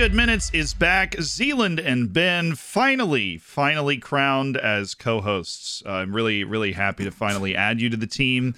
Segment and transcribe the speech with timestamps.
[0.00, 1.14] Good Minutes is back.
[1.20, 5.82] Zealand and Ben finally, finally crowned as co-hosts.
[5.84, 8.54] Uh, I'm really, really happy to finally add you to the team,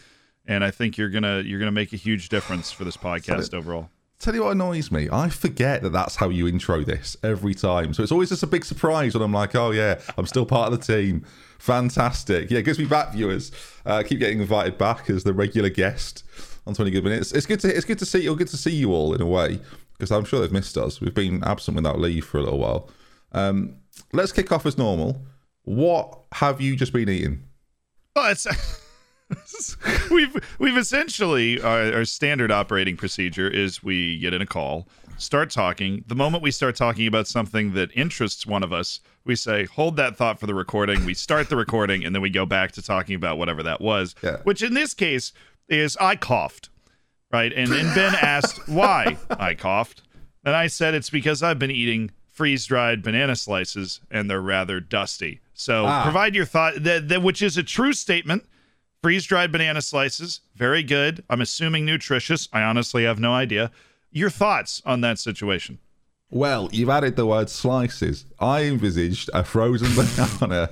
[0.47, 3.91] and I think you're gonna you're gonna make a huge difference for this podcast overall.
[4.21, 5.09] Tell you what annoys me.
[5.11, 7.93] I forget that that's how you intro this every time.
[7.93, 10.73] So it's always just a big surprise when I'm like, oh yeah, I'm still part
[10.73, 11.27] of the team.
[11.59, 12.53] Fantastic.
[12.53, 13.51] Yeah, it gives me back, viewers.
[13.85, 16.23] Uh, keep getting invited back as the regular guest
[16.69, 17.33] on 20 Good Minutes.
[17.33, 18.37] It's good to it's good to see you.
[18.37, 19.59] Good to see you all in a way
[20.03, 21.01] because I'm sure they've missed us.
[21.01, 22.91] We've been absent without leave for a little while.
[23.31, 23.77] Um,
[24.13, 25.25] let's kick off as normal.
[25.63, 27.45] What have you just been eating?
[28.17, 28.49] Oh, it's.
[30.11, 35.51] we've we've essentially our, our, standard operating procedure is we get in a call, start
[35.51, 36.03] talking.
[36.09, 39.97] The moment we start talking about something that interests one of us, we say, "Hold
[39.99, 42.83] that thought for the recording." We start the recording, and then we go back to
[42.83, 44.17] talking about whatever that was.
[44.21, 44.39] Yeah.
[44.43, 45.33] Which in this case
[45.69, 46.71] is I coughed
[47.33, 47.53] right?
[47.53, 50.03] And then Ben asked why I coughed.
[50.45, 54.81] And I said it's because I've been eating freeze dried banana slices and they're rather
[54.81, 55.41] dusty.
[55.55, 56.03] So ah.
[56.03, 58.45] provide your thought, that, that, which is a true statement.
[59.03, 61.25] Freeze dried banana slices, very good.
[61.29, 62.49] I'm assuming nutritious.
[62.53, 63.73] I honestly have no idea.
[64.13, 65.79] Your thoughts on that situation?
[66.31, 68.27] Well, you've added the word slices.
[68.39, 69.89] I envisaged a frozen
[70.41, 70.71] banana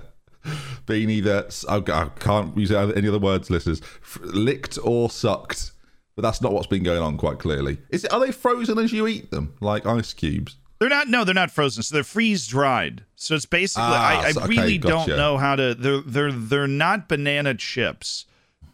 [0.86, 1.80] being either, I
[2.18, 3.82] can't use any other words, listeners,
[4.20, 5.72] licked or sucked
[6.16, 7.78] but that's not what's been going on quite clearly.
[7.90, 10.56] Is it, are they frozen as you eat them, like ice cubes?
[10.78, 11.08] They're not.
[11.08, 11.82] No, they're not frozen.
[11.82, 13.04] So they're freeze dried.
[13.14, 13.84] So it's basically.
[13.86, 15.10] Ah, I, I okay, really gotcha.
[15.10, 15.74] don't know how to.
[15.74, 18.24] They're they're they're not banana chips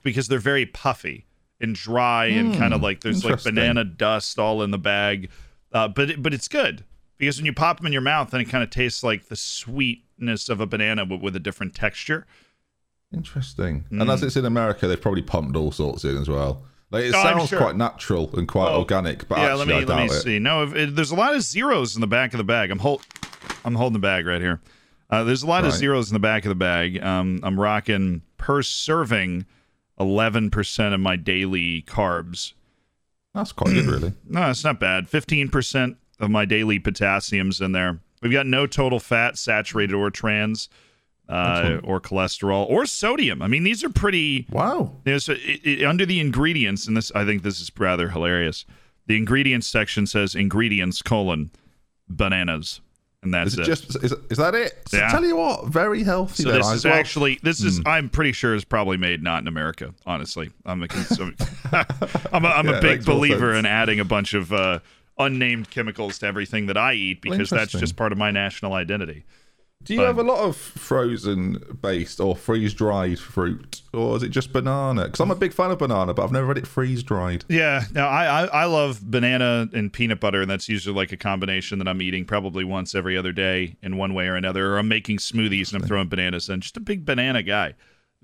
[0.02, 1.26] because they're very puffy
[1.60, 5.30] and dry mm, and kind of like there's like banana dust all in the bag.
[5.72, 6.84] Uh, but it, but it's good
[7.18, 9.36] because when you pop them in your mouth, then it kind of tastes like the
[9.36, 12.24] sweetness of a banana, but with a different texture.
[13.12, 13.84] Interesting.
[13.90, 14.02] Mm.
[14.02, 16.64] And as it's in America, they've probably pumped all sorts in as well.
[16.90, 17.58] Like it oh, sounds sure.
[17.58, 20.22] quite natural and quite oh, organic, but yeah, actually, let me let me it.
[20.22, 20.38] see.
[20.38, 22.70] No, it, there's a lot of zeros in the back of the bag.
[22.70, 23.02] I'm hold,
[23.64, 24.60] I'm holding the bag right here.
[25.10, 25.68] Uh, there's a lot right.
[25.68, 27.02] of zeros in the back of the bag.
[27.02, 29.46] Um, I'm rocking per serving,
[29.98, 32.52] eleven percent of my daily carbs.
[33.34, 34.12] That's quite good, really.
[34.28, 35.08] no, it's not bad.
[35.08, 37.98] Fifteen percent of my daily potassium's in there.
[38.22, 40.68] We've got no total fat, saturated or trans
[41.28, 43.42] uh, or cholesterol or sodium.
[43.42, 44.46] I mean, these are pretty.
[44.50, 44.92] Wow.
[45.04, 48.64] There's it, it, under the ingredients, and this I think this is rather hilarious.
[49.06, 51.50] The ingredients section says ingredients colon
[52.08, 52.80] bananas,
[53.22, 53.64] and that's is it.
[53.64, 54.78] Just is, is that it?
[54.88, 55.10] So yeah.
[55.10, 56.44] Tell you what, very healthy.
[56.44, 56.94] So this is well.
[56.94, 57.88] actually this is mm.
[57.88, 59.94] I'm pretty sure is probably made not in America.
[60.06, 60.86] Honestly, I'm a
[62.32, 64.80] I'm a, I'm yeah, a big believer in adding a bunch of uh,
[65.18, 69.24] unnamed chemicals to everything that I eat because that's just part of my national identity.
[69.86, 74.30] Do you have a lot of frozen based or freeze dried fruit, or is it
[74.30, 75.04] just banana?
[75.04, 77.44] Because I'm a big fan of banana, but I've never had it freeze dried.
[77.48, 81.16] Yeah, now I, I, I love banana and peanut butter, and that's usually like a
[81.16, 84.74] combination that I'm eating probably once every other day in one way or another.
[84.74, 86.60] Or I'm making smoothies and I'm throwing bananas in.
[86.60, 87.74] Just a big banana guy.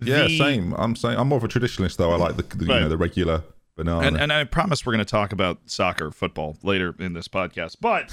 [0.00, 0.74] Yeah, the, same.
[0.76, 2.10] I'm saying I'm more of a traditionalist though.
[2.10, 2.74] I like the, the right.
[2.74, 3.44] you know the regular
[3.76, 4.06] banana.
[4.06, 7.76] And, and I promise we're going to talk about soccer, football later in this podcast,
[7.80, 8.12] but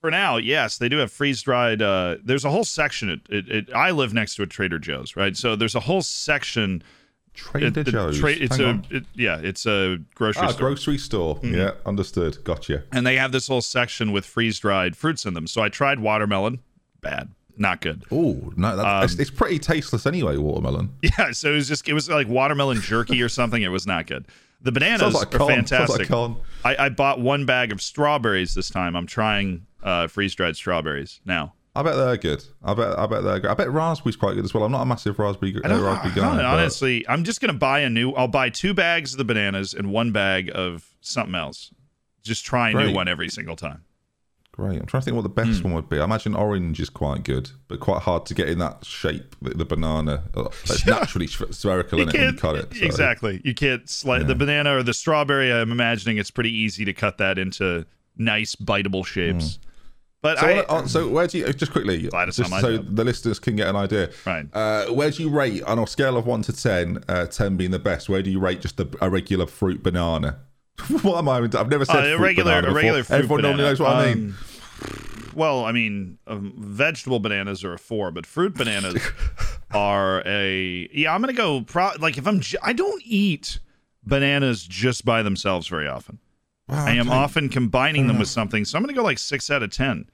[0.00, 1.82] for now, yes, they do have freeze dried.
[1.82, 3.10] Uh, there's a whole section.
[3.10, 5.36] It, it, it, I live next to a Trader Joe's, right?
[5.36, 6.82] So there's a whole section.
[7.34, 8.18] Trader Joe's.
[8.18, 10.68] Tra- it's Hang a yeah, it's a grocery ah, store.
[10.68, 11.36] grocery store.
[11.36, 11.54] Mm-hmm.
[11.54, 12.42] Yeah, understood.
[12.44, 12.84] Gotcha.
[12.92, 15.46] And they have this whole section with freeze dried fruits in them.
[15.46, 16.60] So I tried watermelon.
[17.00, 17.30] Bad.
[17.56, 18.04] Not good.
[18.12, 20.36] Oh no, that's, um, it's, it's, pretty tasteless anyway.
[20.36, 20.94] Watermelon.
[21.02, 23.62] Yeah, so it was just it was like watermelon jerky or something.
[23.62, 24.26] It was not good.
[24.62, 26.10] The bananas like are fantastic.
[26.10, 28.96] Like I, I bought one bag of strawberries this time.
[28.96, 31.54] I'm trying uh, freeze dried strawberries now.
[31.74, 32.44] I bet they're good.
[32.64, 33.50] I bet I bet they're good.
[33.50, 34.64] I bet raspberry's quite good as well.
[34.64, 36.42] I'm not a massive raspberry, uh, raspberry guy.
[36.42, 38.12] Honestly, I'm just gonna buy a new.
[38.12, 41.72] I'll buy two bags of the bananas and one bag of something else.
[42.22, 42.88] Just try a Great.
[42.88, 43.84] new one every single time.
[44.58, 44.80] Great.
[44.80, 45.64] I'm trying to think what the best mm.
[45.66, 46.00] one would be.
[46.00, 49.36] I imagine orange is quite good, but quite hard to get in that shape.
[49.40, 50.24] The, the banana,
[50.64, 52.74] it's naturally spherical in it when you cut it.
[52.74, 52.84] So.
[52.84, 53.40] Exactly.
[53.44, 54.26] You can't slice yeah.
[54.26, 55.52] the banana or the strawberry.
[55.52, 57.86] I'm imagining it's pretty easy to cut that into
[58.16, 59.44] nice biteable shapes.
[59.44, 59.58] Mm.
[60.20, 63.54] But so, I, uh, so where do you just quickly just so the listeners can
[63.56, 64.10] get an idea?
[64.26, 64.46] Right.
[64.52, 67.04] Uh, where do you rate on a scale of one to ten?
[67.08, 68.08] Uh, ten being the best.
[68.08, 70.40] Where do you rate just a, a regular fruit banana?
[71.02, 71.38] what am I?
[71.38, 73.56] I've never said Uh, a fruit regular, banana a regular fruit Everyone banana.
[73.56, 74.24] normally knows what I mean.
[74.28, 74.36] Um,
[75.34, 79.00] Well, I mean, um, vegetable bananas are a four, but fruit bananas
[79.72, 81.14] are a yeah.
[81.14, 83.60] I'm gonna go pro- like if I'm j- I don't eat
[84.04, 86.18] bananas just by themselves very often.
[86.68, 87.16] Wow, I am okay.
[87.16, 90.08] often combining them with something, so I'm gonna go like six out of ten.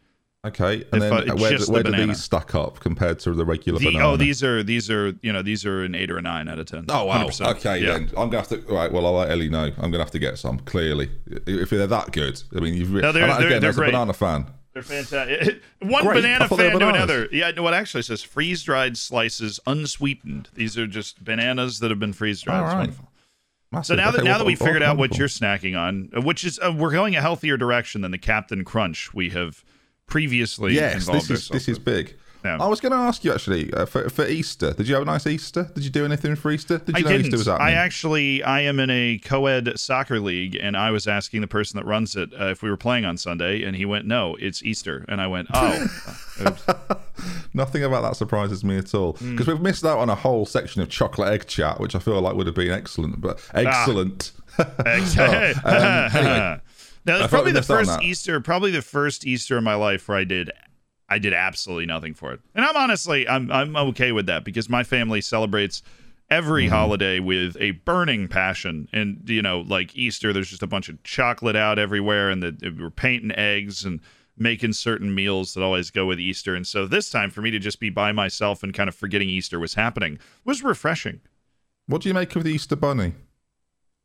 [0.46, 3.18] Okay, and if, then uh, uh, where, do, where the do these stack up compared
[3.20, 4.10] to the regular The, banana?
[4.10, 6.58] oh, these are these are you know these are an eight or a nine out
[6.58, 6.84] of ten.
[6.90, 7.24] Oh wow.
[7.26, 7.56] 100%.
[7.56, 7.92] Okay yeah.
[7.92, 8.02] then.
[8.10, 8.58] I'm gonna have to.
[8.72, 8.92] Right.
[8.92, 9.64] Well, I'll let Ellie know.
[9.78, 10.58] I'm gonna have to get some.
[10.58, 11.10] Clearly,
[11.46, 12.42] if they're that good.
[12.54, 12.90] I mean, you've.
[12.90, 13.88] No, they're- and they're- again, they're as great.
[13.88, 14.46] a banana fan.
[14.74, 15.62] They're fantastic.
[15.80, 16.22] One Great.
[16.22, 17.28] Banana thought they were fan to another.
[17.30, 20.48] Yeah, no, it actually says freeze dried slices unsweetened.
[20.54, 22.58] These are just bananas that have been freeze dried.
[22.58, 22.90] All right.
[23.82, 26.58] So now that now that we figured out what you're snacking on, uh, which is
[26.58, 29.64] uh, we're going a healthier direction than the Captain Crunch we have
[30.06, 32.16] previously Yes, involved this is this is big.
[32.44, 34.72] I was going to ask you actually uh, for for Easter.
[34.74, 35.70] Did you have a nice Easter?
[35.74, 36.78] Did you do anything for Easter?
[36.78, 37.26] Did I know didn't.
[37.26, 41.40] Easter was I actually I am in a co-ed soccer league, and I was asking
[41.40, 44.06] the person that runs it uh, if we were playing on Sunday, and he went,
[44.06, 45.86] "No, it's Easter," and I went, "Oh."
[47.54, 49.32] Nothing about that surprises me at all Hmm.
[49.32, 52.20] because we've missed out on a whole section of chocolate egg chat, which I feel
[52.20, 53.20] like would have been excellent.
[53.20, 53.58] But Ah.
[53.58, 54.32] excellent.
[54.56, 54.66] Oh, um,
[56.14, 56.60] anyway.
[57.06, 58.02] now, it's probably the missed out on first.
[58.02, 60.50] Easter, probably the first Easter in my life where I did,
[61.08, 64.68] I did absolutely nothing for it, and I'm honestly, I'm I'm okay with that because
[64.68, 65.82] my family celebrates
[66.30, 66.74] every Mm-hmm.
[66.74, 71.02] holiday with a burning passion, and you know, like Easter, there's just a bunch of
[71.02, 74.00] chocolate out everywhere, and the, we're painting eggs and
[74.36, 77.58] making certain meals that always go with Easter, and so this time for me to
[77.58, 81.20] just be by myself and kind of forgetting Easter was happening was refreshing.
[81.86, 83.12] what do you make of the Easter bunny?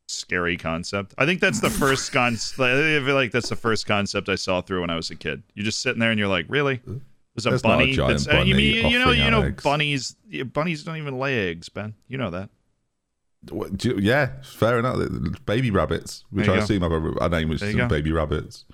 [0.10, 1.14] Scary concept.
[1.18, 2.60] I think that's the first concept.
[2.60, 2.74] I
[3.06, 5.44] feel like that's the first concept I saw through when I was a kid.
[5.54, 6.82] You're just sitting there and you're like, really?
[7.36, 7.92] There's a There's not a bunny.
[7.94, 9.64] giant that's, uh, you, mean, you know, you know, eggs.
[9.64, 10.16] bunnies.
[10.54, 11.94] Bunnies don't even lay eggs, Ben.
[12.08, 12.50] You know that.
[13.50, 14.98] What, do you- yeah, fair enough.
[15.46, 16.62] Baby rabbits, which I go.
[16.62, 18.66] assume have a, a name, which is baby rabbits.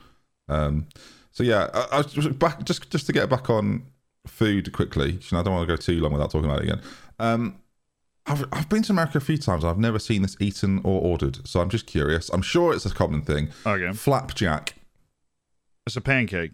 [0.49, 0.87] Um,
[1.31, 3.83] so yeah, I, I was just back just just to get back on
[4.25, 5.19] food quickly.
[5.31, 6.81] I don't want to go too long without talking about it again.
[7.19, 7.57] Um,
[8.27, 9.63] I've I've been to America a few times.
[9.63, 12.29] I've never seen this eaten or ordered, so I'm just curious.
[12.29, 13.49] I'm sure it's a common thing.
[13.65, 14.75] Okay, Flapjack.
[15.85, 16.51] it's a pancake.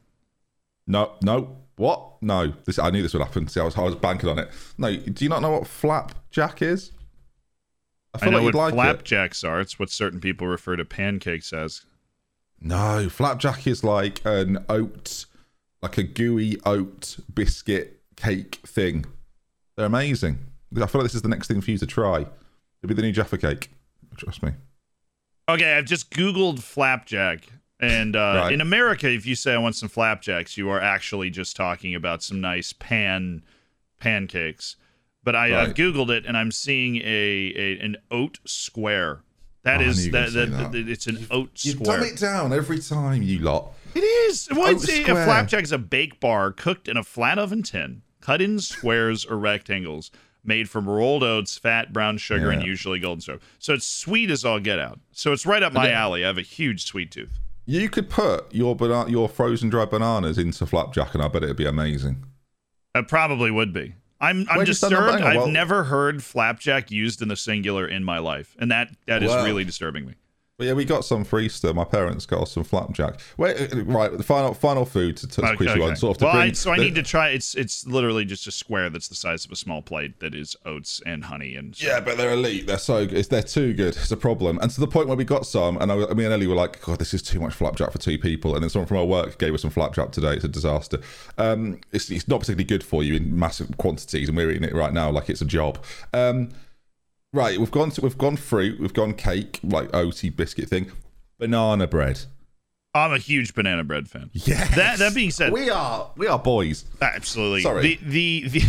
[0.88, 1.58] No, no.
[1.78, 2.22] What?
[2.22, 2.54] No.
[2.66, 3.48] This I knew this would happen.
[3.48, 4.50] See, I was I was banking on it.
[4.78, 4.96] No.
[4.96, 6.92] Do you not know what flapjack is?
[8.14, 8.76] I I feel know like what you'd like it.
[8.76, 9.62] flapjacks are.
[9.62, 11.86] It's what certain people refer to pancakes as.
[12.60, 15.26] No, flapjack is like an oat,
[15.82, 19.06] like a gooey oat biscuit cake thing.
[19.78, 20.40] They're amazing.
[20.76, 22.20] I feel like this is the next thing for you to try.
[22.22, 23.72] It'll be the new Jaffa cake.
[24.18, 24.52] Trust me.
[25.50, 27.46] Okay, I've just Googled flapjack.
[27.80, 28.54] And uh, Right.
[28.54, 32.22] in America, if you say I want some flapjacks, you are actually just talking about
[32.24, 33.44] some nice pan
[34.00, 34.76] pancakes.
[35.24, 39.22] But I, I've Googled it and I'm seeing a, a an oat square.
[39.64, 41.74] That Oh, is that, that, that- it's an oat square.
[41.74, 41.98] You square.
[42.00, 43.74] dumb it down every time, you lot.
[43.94, 44.48] It is.
[44.52, 48.02] Well, it's a, a flapjack is a baked bar cooked in a flat oven tin,
[48.22, 50.10] cut in squares or rectangles,
[50.44, 53.44] made from rolled oats, fat, brown sugar, and usually golden syrup.
[53.60, 55.00] So it's sweet as all get out.
[55.12, 56.24] So it's right up my alley.
[56.24, 57.40] I have a huge sweet tooth.
[57.66, 61.58] You could put your bana- your frozen dried bananas into flapjack, and I bet it'd
[61.58, 62.26] be amazing.
[62.96, 63.94] It probably would be.
[64.20, 65.06] I'm I'm Where'd you stand up?
[65.06, 65.24] disturbed.
[65.24, 69.24] I've well- never heard flapjack used in the singular in my life, and that that
[69.24, 69.46] is Well.
[69.46, 70.14] really disturbing me.
[70.62, 71.74] But yeah, we got some for Easter.
[71.74, 73.20] My parents got us some flapjack.
[73.38, 74.16] Wait, uh, right.
[74.16, 76.38] The final final food to, to quiz you on, sort of to well.
[76.38, 77.30] I, so I the- need to try.
[77.30, 80.56] It's it's literally just a square that's the size of a small plate that is
[80.64, 82.68] oats and honey and Yeah, but they're elite.
[82.68, 83.26] They're so good.
[83.26, 83.98] They're too good.
[83.98, 84.60] It's a problem.
[84.62, 86.80] And to the point where we got some, and I, me and Ellie were like,
[86.84, 88.54] God, this is too much flapjack for two people.
[88.54, 90.36] And then someone from our work gave us some flapjack today.
[90.36, 91.00] It's a disaster.
[91.40, 94.76] Um, it's, it's not particularly good for you in massive quantities, and we're eating it
[94.76, 95.84] right now like it's a job.
[96.14, 96.50] Um,
[97.34, 100.92] right, we've gone to, we've gone fruit, we've gone cake, like oaty biscuit thing,
[101.38, 102.22] banana bread.
[102.94, 104.30] I'm a huge banana bread fan.
[104.34, 104.76] Yes.
[104.76, 106.84] That that being said, We are we are boys.
[107.02, 107.62] Absolutely.
[107.62, 107.82] Sorry.
[107.82, 108.62] The the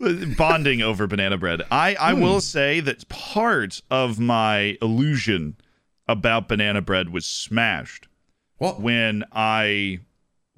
[0.00, 1.62] the bonding over banana bread.
[1.70, 2.20] I I Hmm.
[2.22, 5.56] will say that part of my illusion
[6.08, 8.08] about banana bread was smashed
[8.58, 8.80] What?
[8.80, 10.00] when I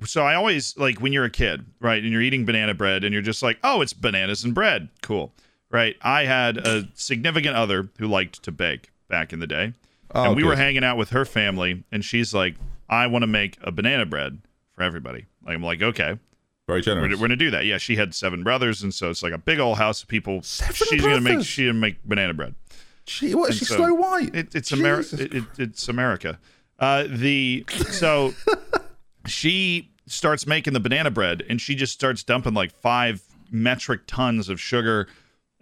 [0.05, 2.03] so I always like when you're a kid, right?
[2.03, 5.35] And you're eating banana bread and you're just like, "Oh, it's bananas and bread." Cool.
[5.71, 5.97] Right?
[6.01, 9.75] I had a significant other who liked to bake back in the day.
[10.15, 12.55] Oh, and we were hanging out with her family and she's like,
[12.89, 14.39] "I want to make a banana bread
[14.75, 16.19] for everybody." Like, I'm like, "Okay."
[16.67, 17.21] Very We're, generous.
[17.21, 17.65] we're gonna do that.
[17.65, 20.43] Yeah, she had seven brothers, and so it's like a big old house of people.
[20.43, 21.47] Seven she's gonna make brothers?
[21.47, 22.55] she gonna make banana bread.
[23.07, 24.35] She, what And she so Snow White?
[24.35, 25.23] It, it's America.
[25.23, 26.41] It, it, it's America.
[26.79, 28.35] Uh, the so
[29.27, 34.49] she starts making the banana bread, and she just starts dumping like five metric tons
[34.49, 35.07] of sugar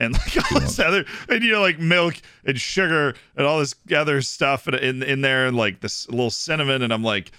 [0.01, 3.75] and like all this other and you know like milk and sugar and all this
[3.95, 7.31] other stuff in in, in there and like this little cinnamon and I'm like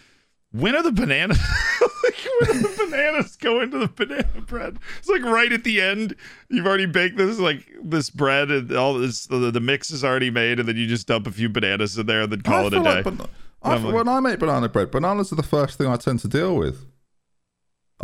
[0.51, 1.37] when are the bananas
[2.03, 4.77] like when are the bananas go into the banana bread?
[4.99, 6.15] It's like right at the end
[6.49, 10.31] you've already baked this like this bread and all this the, the mix is already
[10.31, 12.67] made and then you just dump a few bananas in there and then call I
[12.67, 13.21] it a day like ban-
[13.63, 16.19] I feel- like- when I make banana bread, bananas are the first thing I tend
[16.19, 16.85] to deal with.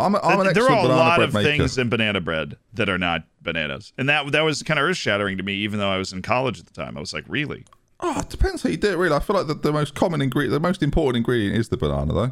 [0.01, 1.48] I'm, I'm an there are a lot of maker.
[1.50, 4.98] things in banana bread that are not bananas and that that was kind of earth
[4.98, 7.25] shattering to me even though I was in college at the time I was like
[7.27, 7.65] really
[8.03, 9.15] Oh, it depends how you do it, really.
[9.15, 12.12] I feel like the, the most common ingredient, the most important ingredient is the banana,
[12.12, 12.31] though.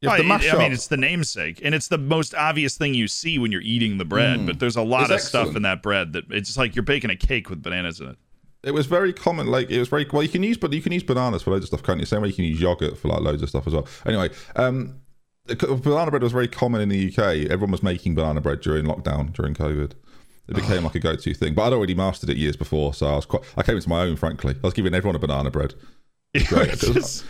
[0.00, 2.78] You have Oh, to mash I mean, it's the namesake, and it's the most obvious
[2.78, 4.46] thing you see when you're eating the bread.
[4.46, 5.14] But there's a lot Mm.
[5.16, 8.08] Of stuff in that bread that it's like you're baking a cake with bananas in
[8.08, 8.16] it.
[8.64, 9.48] It was very common.
[9.48, 10.22] Like it was very well.
[10.22, 11.82] You can use, but you can use bananas for loads of stuff.
[11.82, 12.06] Can't you?
[12.06, 13.86] Same way you can use yogurt for like loads of stuff as well.
[14.06, 15.01] Anyway, um,
[15.46, 17.50] banana bread was very common in the UK.
[17.50, 19.92] Everyone was making banana bread during lockdown during COVID.
[20.48, 21.54] It became like a go-to thing.
[21.54, 23.42] But I'd already mastered it years before, so I was quite.
[23.56, 24.16] I came into my own.
[24.16, 25.74] Frankly, I was giving everyone a banana bread.
[26.48, 26.70] Great.
[26.78, 27.24] Just-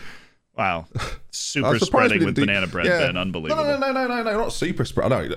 [0.57, 0.87] wow,
[1.31, 2.99] super I'm surprised we spreading with do- banana bread, Yeah.
[3.07, 3.17] Ben.
[3.17, 3.65] Unbelievable.
[3.65, 5.11] No, no, no, no, no, no, not super spread.
[5.11, 5.29] No,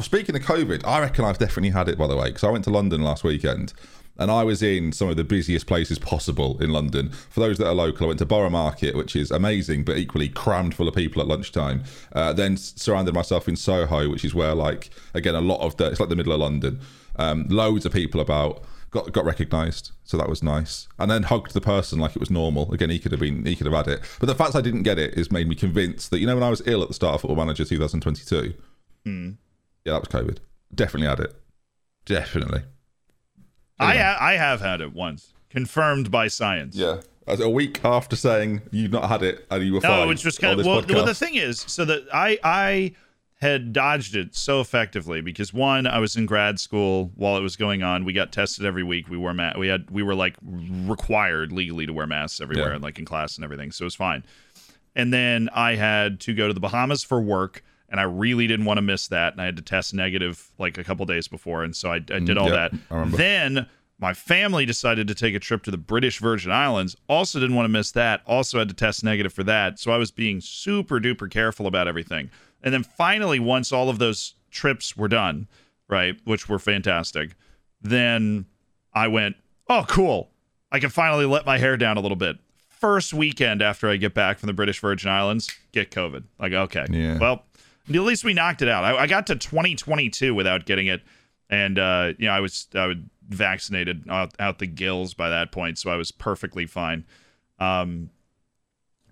[0.00, 1.98] speaking of COVID, I reckon I've definitely had it.
[1.98, 3.72] By the way, because I went to London last weekend,
[4.18, 7.10] and I was in some of the busiest places possible in London.
[7.30, 10.28] For those that are local, I went to Borough Market, which is amazing, but equally
[10.28, 11.82] crammed full of people at lunchtime.
[12.12, 15.86] Uh, then surrounded myself in Soho, which is where, like, again, a lot of the
[15.86, 16.80] it's like the middle of London.
[17.16, 18.64] Um, loads of people about.
[18.90, 20.86] Got got recognised, so that was nice.
[21.00, 22.72] And then hugged the person like it was normal.
[22.72, 24.00] Again, he could have been, he could have had it.
[24.20, 26.44] But the fact I didn't get it has made me convinced that you know when
[26.44, 28.54] I was ill at the start of Football Manager 2022,
[29.04, 29.30] Hmm.
[29.84, 30.36] yeah, that was COVID.
[30.72, 31.34] Definitely had it.
[32.04, 32.62] Definitely.
[33.78, 36.76] I ha- I have had it once, confirmed by science.
[36.76, 37.00] Yeah.
[37.26, 40.08] As a week after saying you've not had it and you were No, fine.
[40.08, 41.06] which was on kind of well, well.
[41.06, 42.92] The thing is, so that I I
[43.40, 47.56] had dodged it so effectively because one, I was in grad school while it was
[47.56, 48.04] going on.
[48.04, 49.08] We got tested every week.
[49.08, 52.74] We wore ma- We had we were like required legally to wear masks everywhere, Yeah.
[52.74, 53.72] and like in class and everything.
[53.72, 54.24] So it was fine.
[54.94, 58.66] And then I had to go to the Bahamas for work, and I really didn't
[58.66, 59.32] want to miss that.
[59.32, 61.98] And I had to test negative like a couple days before, and so I, I
[61.98, 63.10] did mm, all yeah, that.
[63.16, 63.66] Then
[63.98, 66.96] my family decided to take a trip to the British Virgin Islands.
[67.08, 68.22] Also didn't want to miss that.
[68.26, 69.78] Also had to test negative for that.
[69.78, 72.30] So I was being super duper careful about everything.
[72.62, 75.48] And then finally, once all of those trips were done,
[75.88, 77.36] right, which were fantastic,
[77.80, 78.46] then
[78.92, 79.36] I went,
[79.68, 80.30] oh, cool.
[80.72, 82.38] I can finally let my hair down a little bit.
[82.68, 86.24] First weekend after I get back from the British Virgin Islands, get COVID.
[86.38, 86.86] Like, okay.
[86.90, 87.18] Yeah.
[87.18, 87.44] Well,
[87.88, 88.84] at least we knocked it out.
[88.84, 91.02] I, I got to 2022 without getting it.
[91.50, 92.96] And, uh, you know, I was, I was
[93.28, 95.78] vaccinated out, out the gills by that point.
[95.78, 97.04] So I was perfectly fine.
[97.58, 98.10] Um,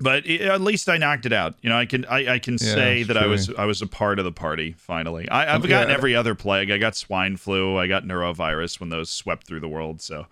[0.00, 1.54] but it, at least I knocked it out.
[1.62, 3.86] You know, I can I, I can Yeah, say that I was I was a
[3.86, 5.28] part of the party finally.
[5.28, 5.94] I, I've Um, gotten yeah.
[5.94, 6.72] every other plague.
[6.72, 7.76] I got swine flu.
[7.76, 10.00] I got norovirus when those swept through the world.
[10.00, 10.26] So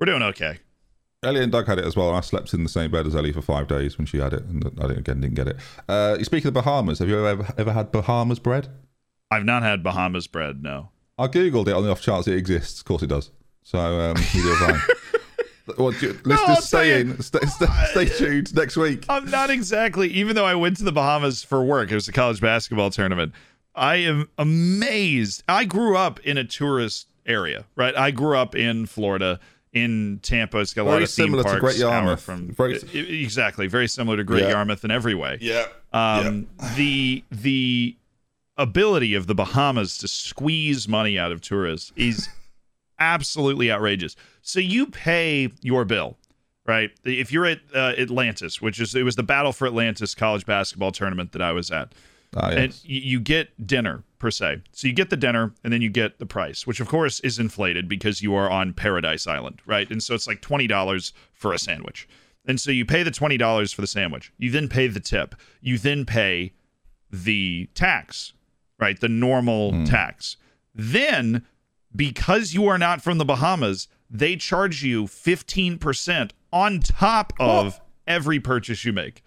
[0.00, 0.58] we're doing okay.
[1.24, 2.08] Ellie and Doug had it as well.
[2.08, 4.32] and I slept in the same bed as Ellie for five days when she had
[4.32, 5.56] it, and I didn't, again didn't get it.
[5.88, 8.68] Uh, speaking of the Bahamas, have you ever ever had Bahamas bread?
[9.30, 10.62] I've not had Bahamas bread.
[10.62, 10.90] No.
[11.18, 12.80] I googled it on the off chance it exists.
[12.80, 13.30] Of course it does.
[13.62, 14.80] So um, neither have I.
[15.78, 17.22] Well, ju- let's No, just stay in.
[17.22, 19.06] Stay, stay, stay tuned next week.
[19.08, 20.08] I'm not exactly.
[20.08, 23.32] Even though I went to the Bahamas for work, it was a college basketball tournament.
[23.74, 25.42] I am amazed.
[25.48, 27.96] I grew up in a tourist area, right?
[27.96, 29.40] I grew up in Florida,
[29.74, 30.58] in Tampa.
[30.60, 31.60] It's got a lot Very of theme similar to parks.
[31.60, 32.22] Great Yarmouth.
[32.22, 32.80] from Very-
[33.22, 34.50] exactly very similar to Great Yeah.
[34.50, 35.38] Yarmouth in every way.
[35.40, 35.66] Yeah.
[35.92, 37.96] Um, the the
[38.56, 42.28] ability of the Bahamas to squeeze money out of tourists is
[42.98, 44.14] absolutely outrageous.
[44.42, 46.16] So you pay your bill,
[46.66, 46.90] right?
[47.04, 50.92] If you're at uh, Atlantis, which is it was the Battle for Atlantis college basketball
[50.92, 51.92] tournament that I was at,
[52.36, 52.84] Ah, and yes.
[52.84, 54.62] you, you get dinner per se.
[54.72, 57.38] So you get the dinner, and then you get the price, which of course is
[57.38, 59.90] inflated because you are on Paradise Island, right?
[59.90, 62.08] And so it's like twenty dollars for a sandwich.
[62.46, 64.32] And so you pay the twenty dollars for the sandwich.
[64.38, 65.34] You then pay the tip.
[65.60, 66.52] You then pay
[67.10, 68.32] the tax,
[68.78, 69.00] right?
[69.00, 70.36] The normal tax.
[70.74, 71.46] Then,
[71.94, 77.80] because you are not from the Bahamas, they charge you fifteen percent on top of
[78.06, 79.22] every purchase you make.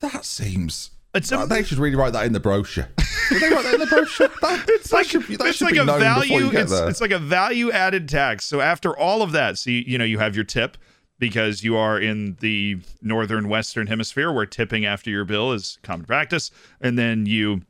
[0.00, 0.90] That seems.
[1.14, 2.88] It's they should really write that in the brochure.
[3.28, 4.28] Did they write that in the brochure?
[4.42, 6.50] That, it's that like should that it's should like be a known value.
[6.52, 9.98] It's, it's, like a value added tax so after all of that so you, you
[9.98, 10.76] know you have your tip
[11.18, 16.04] because you are in the northern western hemisphere where tipping after your bill is common
[16.04, 17.62] practice and then you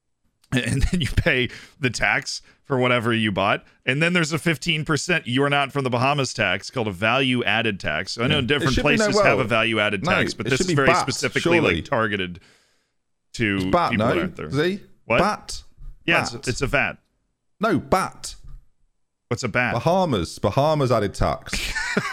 [0.52, 5.22] and then you pay the tax for whatever you bought and then there's a 15%
[5.24, 8.82] you're not from the bahamas tax called a value added tax i know different be
[8.82, 11.76] no- places have a value added no, tax but this is very BAT, specifically surely.
[11.76, 12.40] like targeted
[13.34, 14.18] to bat, people no?
[14.20, 14.80] aren't there Z?
[15.04, 15.18] What?
[15.18, 15.62] Bat?
[16.06, 16.48] yeah it's, Bat.
[16.48, 16.98] it's a vat
[17.60, 18.34] No, bat.
[19.28, 19.74] What's a bat?
[19.74, 20.40] Bahamas.
[20.40, 21.72] Bahamas added tax.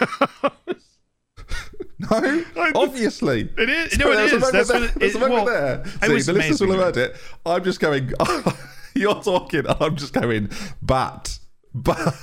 [1.98, 2.44] no,
[2.76, 3.50] obviously.
[3.58, 3.98] It is.
[3.98, 4.52] No, it is.
[4.52, 5.84] That's what it, There's it, a moment well, there.
[6.00, 7.16] I See, was the listeners will have heard it.
[7.44, 8.12] I'm just going.
[8.94, 9.64] you're talking.
[9.66, 10.50] I'm just going.
[10.80, 11.37] Bat.
[11.74, 12.14] Bat.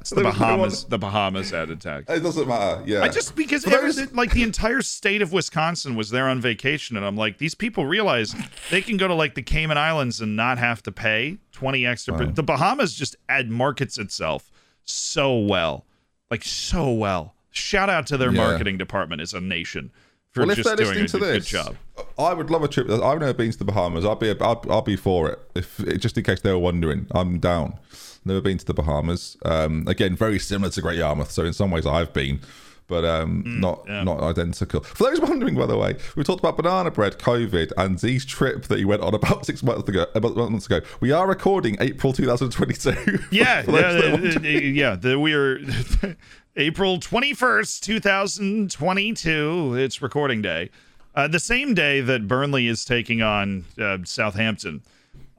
[0.00, 0.84] It's the Bahamas.
[0.84, 2.10] The Bahamas added tax.
[2.10, 2.82] It doesn't matter.
[2.86, 3.02] Yeah.
[3.02, 6.96] I just because those- everything- like the entire state of Wisconsin was there on vacation,
[6.96, 8.34] and I'm like, these people realize
[8.70, 12.16] they can go to like the Cayman Islands and not have to pay twenty extra.
[12.16, 14.50] per- The Bahamas just ad markets itself
[14.84, 15.86] so well,
[16.30, 17.34] like so well.
[17.52, 18.44] Shout out to their Yeah.
[18.44, 19.92] marketing department as a nation
[20.32, 21.76] for well, if just they're doing a listening to this, job.
[22.18, 22.90] I would love a trip.
[22.90, 24.04] I've never been to the Bahamas.
[24.04, 24.30] I'll be.
[24.40, 25.38] I'll, I'll be for it.
[25.54, 27.78] If just in case they were wondering, I'm down.
[28.24, 29.36] Never been to the Bahamas.
[29.44, 31.30] Um, again, very similar to Great Yarmouth.
[31.30, 32.40] So in some ways, I've been,
[32.86, 34.02] but um, not Mm, yeah.
[34.04, 34.80] not identical.
[34.80, 38.64] For those wondering, by the way, we talked about banana bread, COVID, and Z's trip
[38.64, 40.06] that he went on about six months ago.
[40.14, 43.18] About months ago, we are recording April 2022.
[43.30, 44.94] Yeah, yeah, yeah.
[44.94, 45.58] The, we are
[46.56, 49.74] April twenty first, two thousand twenty two.
[49.74, 50.70] It's recording day,
[51.14, 54.82] uh, the same day that Burnley is taking on uh, Southampton.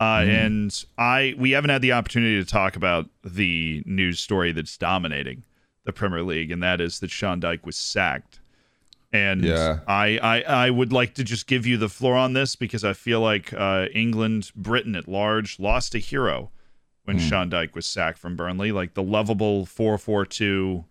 [0.04, 4.78] Uh, And I we haven't had the opportunity to talk about the news story that's
[4.78, 5.44] dominating
[5.86, 8.40] the Premier League, and that is that Sean Dyche was sacked.
[9.12, 9.80] And Yeah.
[9.88, 12.94] I, I I would like to just give you the floor on this because I
[12.94, 16.52] feel like uh, England, Britain at large, lost a hero
[17.06, 20.86] when Sean Dyche was sacked from Burnley, like the lovable four four two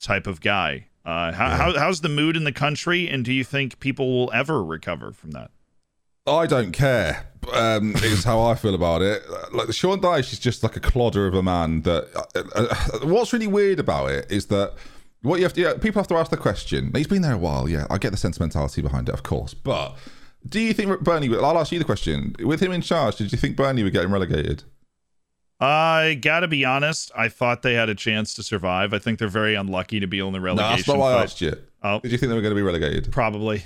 [0.00, 0.86] type of guy.
[1.06, 4.32] Uh, how, how, how's the mood in the country, and do you think people will
[4.32, 5.50] ever recover from that?
[6.26, 7.26] I don't care.
[7.52, 9.22] Um, is how I feel about it.
[9.52, 11.82] Like Sean Dyche is just like a clodder of a man.
[11.82, 14.72] That uh, uh, what's really weird about it is that
[15.20, 16.90] what you have to yeah, people have to ask the question.
[16.94, 17.68] He's been there a while.
[17.68, 19.52] Yeah, I get the sentimentality behind it, of course.
[19.52, 19.96] But
[20.48, 21.36] do you think Burnley?
[21.36, 22.34] I'll ask you the question.
[22.40, 24.62] With him in charge, did you think Burnley were getting relegated?
[25.60, 27.10] I gotta be honest.
[27.14, 28.94] I thought they had a chance to survive.
[28.94, 30.76] I think they're very unlucky to be on the No, relegation.
[30.76, 31.54] that's not why I asked you.
[31.82, 32.00] Oh.
[32.00, 33.12] Did you think they were going to be relegated?
[33.12, 33.62] Probably.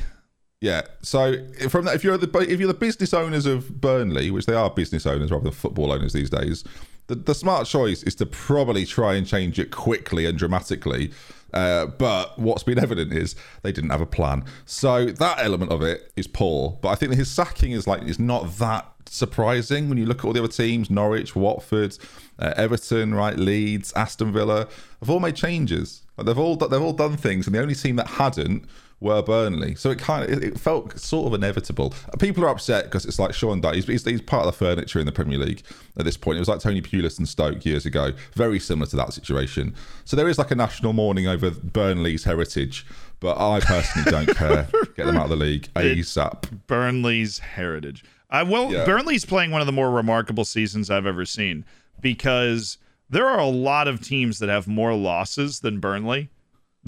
[0.61, 0.83] Yeah.
[1.03, 4.55] So from that, if you're the if you're the business owners of Burnley, which they
[4.55, 6.65] are business owners rather than football owners these days,
[7.07, 11.13] the, the smart choice is to probably try and change it quickly and dramatically.
[11.55, 14.45] Uh, but what's been evident is they didn't have a plan.
[14.67, 16.77] So that element of it is poor.
[16.83, 20.25] But I think his sacking is like is not that surprising when you look at
[20.25, 21.97] all the other teams: Norwich, Watford,
[22.41, 24.69] uh, Everton, right, Leeds, Aston Villa
[25.01, 26.03] have all made changes.
[26.17, 28.69] Like, they've all they've all done things, and the only team that hadn't
[29.01, 29.75] were Burnley.
[29.75, 31.95] So it kind of it, it felt sort of inevitable.
[32.19, 33.89] People are upset because it's like Sean Dyche.
[33.89, 35.63] He's, he's, part of the furniture in the Premier League
[35.97, 36.37] at this point.
[36.37, 38.13] It was like Tony Pulis and Stoke years ago.
[38.35, 39.75] Very similar to that situation.
[40.05, 42.85] So there is like a national mourning over Burnley's heritage.
[43.21, 44.69] But I personally don't care.
[44.97, 46.67] Get them out of the league ASAP.
[46.67, 48.05] Burnley's heritage.
[48.31, 48.85] I well, Yeah.
[48.85, 51.65] Burnley's playing one of the more remarkable seasons I've ever seen
[52.01, 52.79] because
[53.11, 56.31] there are a lot of teams that have more losses than Burnley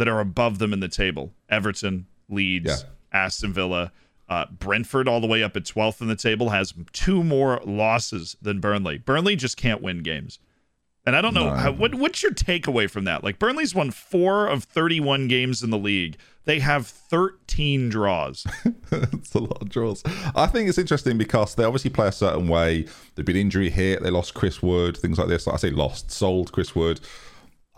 [0.00, 1.32] that are above them in the table.
[1.48, 2.88] Everton, Leeds, Yeah.
[3.24, 3.92] Aston Villa,
[4.28, 8.36] uh, Brentford, all the way up at 12th in the table, has two more losses
[8.42, 8.98] than Burnley.
[8.98, 10.38] Burnley just can't win games.
[11.06, 11.54] And I don't know No.
[11.56, 13.24] how, what what's your takeaway from that?
[13.24, 16.16] Like Burnley's won four of 31 games in the league.
[16.44, 18.46] They have 13 draws.
[18.92, 20.02] it's a lot of draws.
[20.34, 22.86] I think it's interesting because they obviously play a certain way.
[23.14, 24.02] They've been injury hit.
[24.02, 25.46] They lost Chris Wood, things like this.
[25.46, 27.00] Like I say, lost, sold Chris Wood.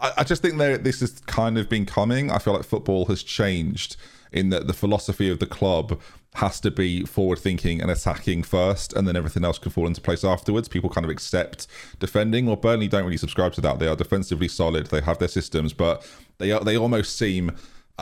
[0.02, 2.30] I, just think that this has kind of been coming.
[2.30, 3.96] I feel like football has changed
[4.32, 6.00] in that the philosophy of the club
[6.34, 10.00] has to be forward thinking and attacking first, and then everything else can fall into
[10.00, 10.66] place afterwards.
[10.66, 11.66] People kind of accept
[11.98, 12.46] defending.
[12.46, 13.78] Well, Burnley don't really subscribe to that.
[13.78, 14.86] They are defensively solid.
[14.86, 17.52] They have their systems, but they are, they almost seem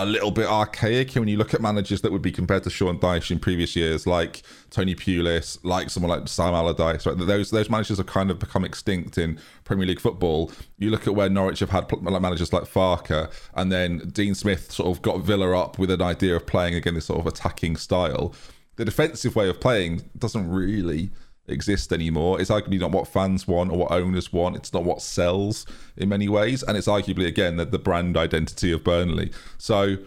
[0.01, 2.99] a little bit archaic when you look at managers that would be compared to Sean
[2.99, 7.05] Dyche in previous years, like Tony Pulis, like someone like Sam Allardyce.
[7.05, 7.19] Right?
[7.19, 10.51] Those those managers have kind of become extinct in Premier League football.
[10.79, 14.89] You look at where Norwich have had managers like Farke, and then Dean Smith sort
[14.89, 18.35] of got Villa up with an idea of playing again this sort of attacking style.
[18.77, 21.11] The defensive way of playing doesn't really
[21.51, 22.41] exist anymore.
[22.41, 24.57] It's arguably not what fans want or what owners want.
[24.57, 28.73] It's not what sells in many ways, and it's arguably again the, the brand identity
[28.73, 29.31] of Burnley.
[29.59, 29.99] So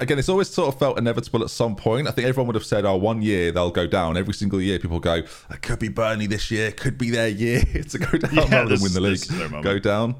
[0.00, 2.08] again, it's always sort of felt inevitable at some point.
[2.08, 4.78] I think everyone would have said, "Oh, one year they'll go down." Every single year,
[4.78, 6.72] people go, "It could be Burnley this year.
[6.72, 9.48] Could be their year to go down Yeah, rather than win the this is their
[9.48, 9.62] league.
[9.62, 10.16] Go down."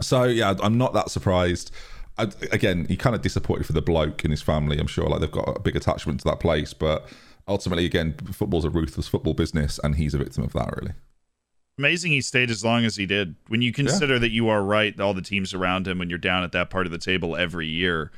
[0.00, 1.70] So yeah, I'm not that surprised.
[2.16, 4.78] I, again, he kind of disappointed for the bloke and his family.
[4.78, 7.08] I'm sure, like they've got a big attachment to that place, but
[7.48, 10.92] ultimately, again, football's a ruthless football business, and he's a victim of that, really.
[11.78, 13.36] Amazing he stayed as long as he did.
[13.46, 16.42] When you consider that you are right, all the teams around him, when you're down
[16.42, 18.10] at that part of the table every year,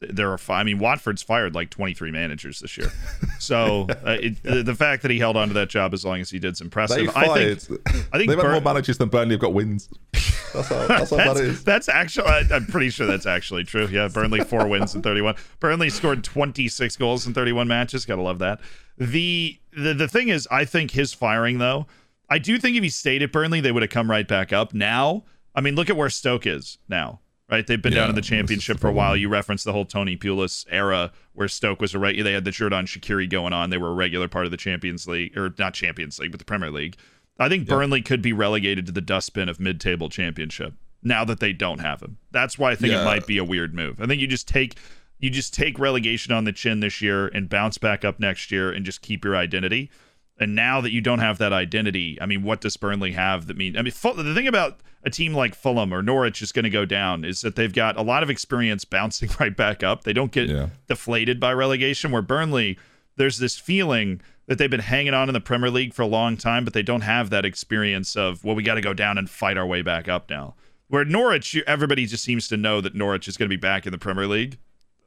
[0.00, 0.60] there are five.
[0.60, 2.92] I mean, Watford's fired like 23 managers this year.
[3.38, 6.20] So uh, it, the, the fact that he held on to that job as long
[6.20, 7.12] as he did is impressive.
[7.12, 7.80] They I think.
[8.12, 9.88] I think they've Burn- more managers than Burnley have got wins.
[10.52, 11.64] That's how, that's how that's, that is.
[11.64, 13.86] That's actually, I, I'm pretty sure that's actually true.
[13.86, 15.34] Yeah, Burnley four wins in 31.
[15.60, 18.04] Burnley scored 26 goals in 31 matches.
[18.04, 18.60] Gotta love that.
[18.98, 21.86] The the the thing is, I think his firing though.
[22.28, 24.72] I do think if he stayed at Burnley, they would have come right back up.
[24.72, 27.20] Now, I mean, look at where Stoke is now.
[27.50, 29.14] Right, they've been Yeah, down in the is the championship for a while.
[29.14, 32.16] You referenced the whole Tony Pulis era where Stoke was a right.
[32.24, 33.68] They had the Xherdan Shaqiri going on.
[33.68, 36.46] They were a regular part of the Champions League, or not Champions League, but the
[36.46, 36.96] Premier League.
[37.38, 41.52] I think Burnley could be relegated to the dustbin of mid-table championship now that they
[41.52, 42.18] don't have him.
[42.30, 44.00] That's why I think it might be a weird move.
[44.00, 44.76] I think you just take
[45.18, 48.70] you just take relegation on the chin this year and bounce back up next year
[48.72, 49.90] and just keep your identity.
[50.40, 53.56] And now that you don't have that identity, I mean, what does Burnley have that
[53.56, 53.76] mean?
[53.76, 56.84] I mean, the thing about a team like Fulham or Norwich is going to go
[56.84, 60.02] down is that they've got a lot of experience bouncing right back up.
[60.02, 60.70] They don't get Yeah.
[60.88, 62.10] deflated by relegation.
[62.10, 62.76] Where Burnley,
[63.16, 66.36] there's this feeling that they've been hanging on in the Premier League for a long
[66.36, 69.28] time, but they don't have that experience of well, we got to go down and
[69.30, 70.54] fight our way back up now.
[70.88, 73.92] Where Norwich, everybody just seems to know that Norwich is going to be back in
[73.92, 74.58] the Premier League.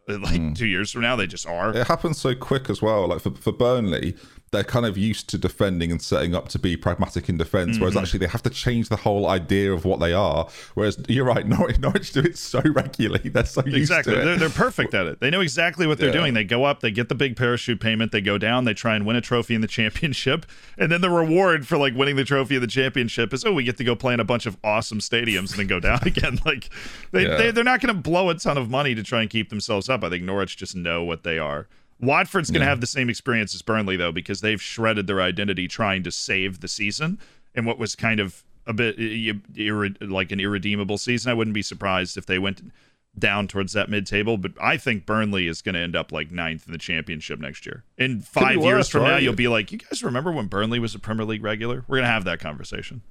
[0.10, 1.76] Uh, Like two years from now, they just are.
[1.76, 3.08] It happens so quick as well.
[3.08, 4.16] Like for, for Burnley,
[4.52, 7.82] they're kind of used to defending and setting up to be pragmatic in defense, Mm-hmm.
[7.82, 10.48] whereas actually they have to change the whole idea of what they are.
[10.76, 13.30] Whereas you're right, Norwich, Norwich do it so regularly.
[13.30, 14.14] They're so used Exactly.
[14.14, 14.26] to it.
[14.26, 15.20] They're, they're perfect at it.
[15.20, 16.14] They know exactly what they're Yeah.
[16.22, 16.34] doing.
[16.36, 19.06] They go up, they get the big parachute payment, they go down, they try and
[19.06, 20.46] win a trophy in the championship.
[20.78, 23.64] And then the reward for like winning the trophy of the championship is, oh, we
[23.64, 26.40] get to go play in a bunch of awesome stadiums and then go down again.
[26.46, 26.70] Like
[27.12, 27.36] they, Yeah.
[27.38, 29.90] they, they're not going to blow a ton of money to try and keep themselves
[29.90, 30.04] up.
[30.04, 31.68] I think Norwich just know what they are.
[32.00, 35.68] Watford's going to have the same experience as Burnley, though, because they've shredded their identity
[35.68, 37.20] trying to save the season
[37.54, 41.32] and what was kind of a bit ir- irre- like an irredeemable season.
[41.32, 42.72] I wouldn't be surprised if they went
[43.18, 46.66] down towards that mid-table, but I think Burnley is going to end up like ninth
[46.66, 47.84] in the championship next year.
[47.98, 49.24] In five years worse, from now, right?
[49.24, 52.08] you'll be like, "You guys remember when Burnley was a Premier League regular?" We're going
[52.08, 53.02] to have that conversation.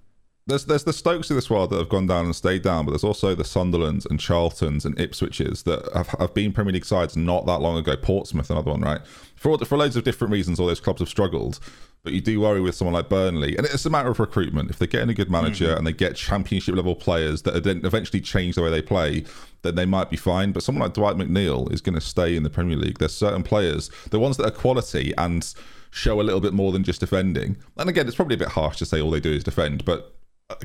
[0.47, 2.91] There's there's the Stokes of this world that have gone down and stayed down, but
[2.91, 7.17] there's also the Sunderlands and Charltons and Ipswiches that have, have been Premier League sides
[7.17, 7.97] not that long ago.
[7.97, 9.01] Portsmouth, another one, right?
[9.37, 11.61] For for loads of different reasons, all those clubs have struggled.
[12.03, 14.69] But you do worry with someone like Burnley, and it's a matter of recruitment.
[14.69, 15.79] If they're getting a good manager mm-hmm.
[15.79, 19.25] and they get Championship level players that then eventually change the way they play,
[19.63, 20.53] then they might be fine.
[20.53, 22.99] But someone like Dwight McNeil is going to stay in the Premier League.
[22.99, 25.55] There's certain players, the ones that are quality and
[25.91, 27.57] show a little bit more than just defending.
[27.79, 30.15] And again, it's probably a bit harsh to say all they do is defend, but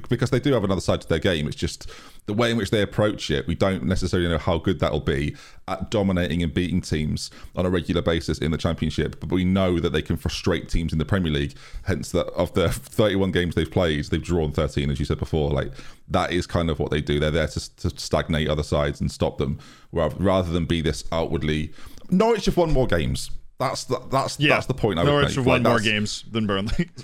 [0.10, 1.48] because they do have another side to their game.
[1.48, 1.90] It's just
[2.26, 3.48] the way in which they approach it.
[3.48, 5.36] We don't necessarily know how good that'll be
[5.70, 9.80] at dominating and beating teams on a regular basis in the Championship, but we know
[9.80, 11.56] that they can frustrate teams in the Premier League.
[11.84, 15.50] Hence, that of the 31 games they've played, they've drawn 13, as you said before.
[15.52, 15.72] Like
[16.10, 17.20] that is kind of what they do.
[17.20, 19.60] They're there to, to stagnate other sides and stop them,
[19.94, 21.72] rather, rather than be this outwardly.
[22.10, 23.32] Norwich have won more games.
[23.60, 25.36] That's the, that's Yeah, that's the point I would Norwich make.
[25.38, 26.90] have Like, won more games than Burnley.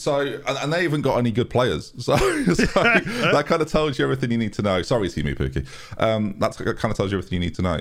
[0.00, 1.92] so, and, they haven't got any good players.
[2.00, 4.80] So, so that kind of tells you everything you need to know.
[4.82, 5.66] Sorry, Teemu Pukki.
[5.98, 7.80] Um, that kind of tells you everything you need to know.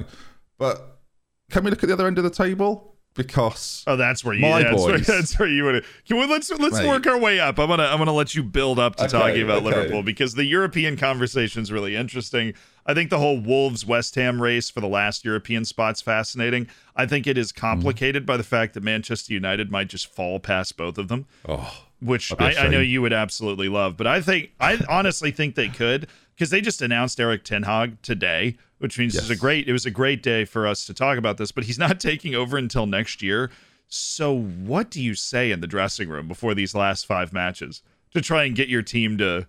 [0.58, 1.00] But
[1.50, 2.96] can we look at the other end of the table?
[3.16, 4.42] Because Oh, that's where you.
[4.42, 5.08] My that's, where, boys.
[5.08, 5.90] that's where you want to.
[6.08, 6.88] Can we let's let's Mate.
[6.88, 7.58] work our way up.
[7.58, 9.76] I'm gonna I'm gonna let you build up to Okay, talking about okay.
[9.76, 12.54] Liverpool because the European conversation is really interesting.
[12.86, 16.68] I think the whole Wolves West Ham race for the last European spot's fascinating.
[16.96, 20.78] I think it is complicated by the fact that Manchester United might just fall past
[20.78, 23.98] both of them oh, which That'd be a I, I know you would absolutely love.
[23.98, 28.02] But I think I honestly think they could because they just announced Erik Ten Hag
[28.02, 29.68] today, which means it's a great.
[29.68, 31.52] It was a great day for us to talk about this.
[31.52, 33.52] But he's not taking over until next year.
[33.88, 37.82] So what do you say in the dressing room before these last five matches
[38.14, 39.48] to try and get your team to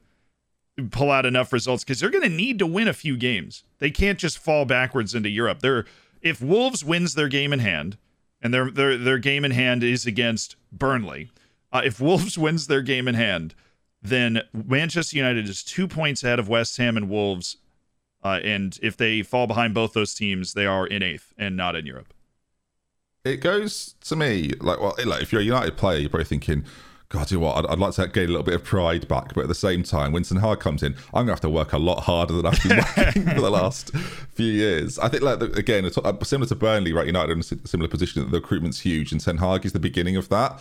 [0.90, 3.64] pull out enough results because they're going to need to win a few games.
[3.78, 5.60] They can't just fall backwards into Europe.
[5.60, 5.84] They're
[6.22, 7.96] if Wolves wins their game in hand,
[8.42, 11.30] and their their their game in hand is against Burnley.
[11.72, 13.54] Uh, if Wolves wins their game in hand,
[14.02, 17.56] then Manchester United is two points ahead of West Ham and Wolves.
[18.22, 21.74] Uh, and if they fall behind both those teams, they are in eighth and not
[21.76, 22.12] in Europe.
[23.24, 26.64] it goes to me like, well, like if you're a United player, you're probably thinking,
[27.10, 27.64] God, you know what?
[27.64, 29.82] I'd, I'd like to gain a little bit of pride back, but at the same
[29.82, 32.46] time, when Ten Hag comes in, I'm gonna have to work a lot harder than
[32.46, 33.90] I've been working for the last
[34.32, 34.98] few years.
[34.98, 37.06] I think, like again, uh, similar to Burnley, right?
[37.06, 40.16] United are in a similar position the recruitment's huge, and Ten Hag is the beginning
[40.16, 40.60] of that.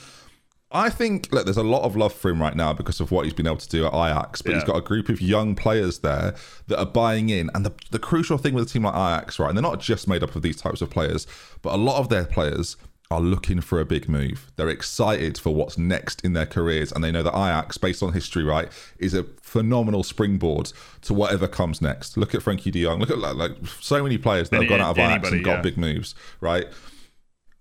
[0.72, 3.26] I think look, there's a lot of love for him right now because of what
[3.26, 6.00] he's been able to do at Ajax, but he's got a group of young players
[6.00, 6.36] there
[6.68, 7.50] that are buying in.
[7.56, 10.08] And the, the crucial thing with a team like Ajax, right, and they're not just
[10.08, 11.26] made up of these types of players,
[11.64, 12.78] but a lot of their players
[13.10, 14.52] are looking for a big move.
[14.58, 18.14] They're excited for what's next in their careers, and they know that Ajax, based on
[18.14, 22.16] history, right, is a phenomenal springboard to whatever comes next.
[22.16, 23.00] Look at Frenkie De Jong.
[23.00, 25.38] Look at like, like so many players that Any- have gone out of Ajax anybody,
[25.38, 25.62] and got yeah.
[25.62, 26.68] big moves, right?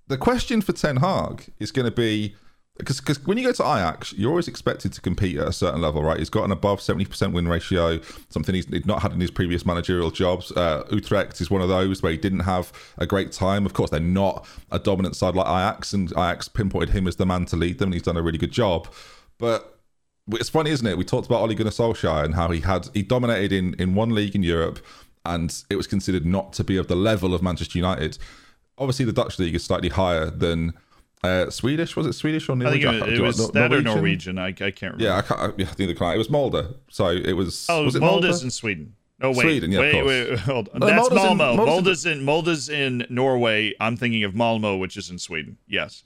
[0.08, 2.34] the question for Ten Hag is going to be
[2.78, 5.80] because because when you go to Ajax, you're always expected to compete at a certain
[5.80, 6.18] level, right?
[6.18, 10.10] He's got an above 70% win ratio, something he's not had in his previous managerial
[10.10, 10.52] jobs.
[10.52, 13.66] Uh, Utrecht is one of those where he didn't have a great time.
[13.66, 17.26] Of course, they're not a dominant side like Ajax, and Ajax pinpointed him as the
[17.26, 18.88] man to lead them, and he's done a really good job.
[19.38, 19.78] But
[20.30, 20.96] it's funny, isn't it?
[20.96, 24.10] We talked about Ole Gunnar Solskjaer and how he had he dominated in in one
[24.10, 24.78] league in Europe,
[25.24, 28.18] and it was considered not to be of the level of Manchester United.
[28.76, 30.74] Obviously, the Dutch league is slightly higher than
[31.22, 32.88] uh, Swedish was it Swedish or Norwegian?
[32.88, 33.88] I think it, it was that Norwegian?
[33.88, 34.38] or Norwegian.
[34.38, 35.04] I, I can't remember.
[35.04, 35.40] Yeah, I can't.
[35.40, 36.14] I, yeah, neither can I.
[36.14, 37.66] It was Molde, so it was.
[37.68, 38.94] Oh, was it Molde's in Sweden.
[39.20, 40.81] Oh wait, Sweden, yeah, wait, wait, hold on.
[40.81, 41.57] That's Malmo.
[41.57, 43.74] Molde's in Molde's in Norway.
[43.81, 45.59] I'm thinking of Malmo, which is in Sweden.
[45.66, 46.04] Yes.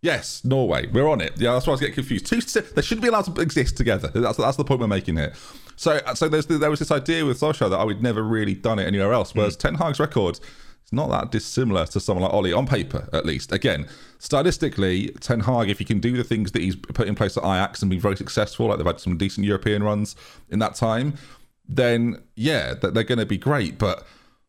[0.00, 0.86] Yes, Norway.
[0.86, 1.32] We're on it.
[1.36, 2.26] Yeah, that's why I was getting confused.
[2.26, 4.08] Two, they shouldn't be allowed to exist together.
[4.14, 5.34] That's that's the point we're making here.
[5.76, 8.78] So, so there's there was this idea with Solskjaer that I would never really done
[8.78, 9.34] it anywhere else.
[9.34, 9.60] Whereas mm.
[9.60, 10.40] Ten Hag's record
[10.88, 13.52] it's not that dissimilar to someone like Ollie on paper, at least.
[13.52, 13.86] Again,
[14.18, 17.42] stylistically, Ten Hag, if he can do the things that he's put in place at
[17.42, 20.16] Ajax and been very successful, like they've had some decent European runs
[20.48, 21.12] in that time,
[21.68, 23.76] then yeah, they're going to be great.
[23.76, 24.06] But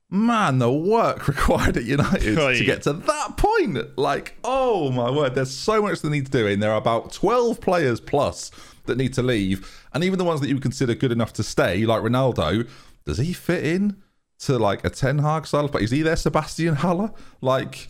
[0.10, 5.36] man, the work required at United to get to that point, like, oh my word,
[5.36, 6.48] there's so much they need to do.
[6.48, 8.50] And there are about 12 players plus
[8.86, 11.44] that need to leave, and even the ones that you would consider good enough to
[11.44, 12.66] stay, like Ronaldo,
[13.04, 14.02] does he fit in?
[14.40, 17.12] To like a Ten Hag style but Is he there, Sebastian Haller?
[17.42, 17.90] Like,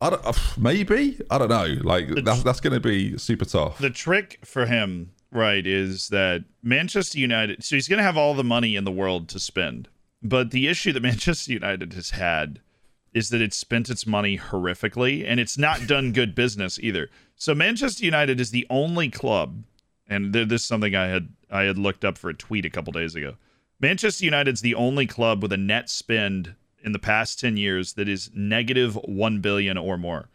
[0.00, 1.76] I don't, uh, maybe I don't know.
[1.82, 3.78] Like the, that's that's going to be super tough.
[3.78, 7.64] The trick for him, right, is that Manchester United.
[7.64, 9.88] So he's going to have all the money in the world to spend,
[10.22, 12.60] but the issue that Manchester United has had
[13.12, 17.08] is that it's spent its money horrifically and it's not done good business either.
[17.34, 19.64] So Manchester United is the only club,
[20.06, 22.92] and this is something I had I had looked up for a tweet a couple
[22.92, 23.34] days ago.
[23.80, 28.08] Manchester United's the only club with a net spend in the past 10 years that
[28.08, 30.28] is negative 1 billion or more.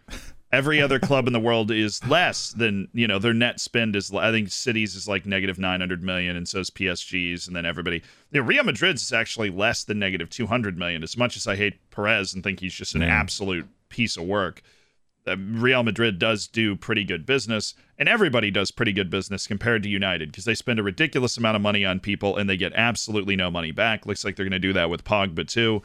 [0.51, 4.13] Every other club in the world is less than, you know, their net spend is
[4.13, 8.01] I think Cities is like negative 900 million and so is PSG's and then everybody.
[8.31, 11.55] You know, Real Madrid's is actually less than negative 200 million as much as I
[11.55, 13.09] hate Perez and think he's just an mm.
[13.09, 14.61] absolute piece of work.
[15.27, 19.89] Real Madrid does do pretty good business, and everybody does pretty good business compared to
[19.89, 23.35] United because they spend a ridiculous amount of money on people and they get absolutely
[23.35, 24.05] no money back.
[24.05, 25.81] Looks like they're going to do that with Pogba too.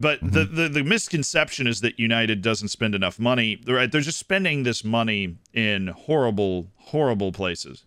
[0.00, 0.30] But mm-hmm.
[0.30, 3.60] the, the, the misconception is that United doesn't spend enough money.
[3.64, 7.84] They're, they're just spending this money in horrible, horrible places.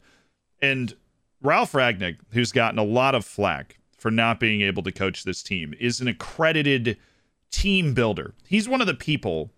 [0.61, 0.95] And
[1.41, 5.43] Ralf Rangnick, who's gotten a lot of flack for not being able to coach this
[5.43, 6.97] team, is an accredited
[7.51, 8.33] team builder.
[8.47, 9.51] He's one of the people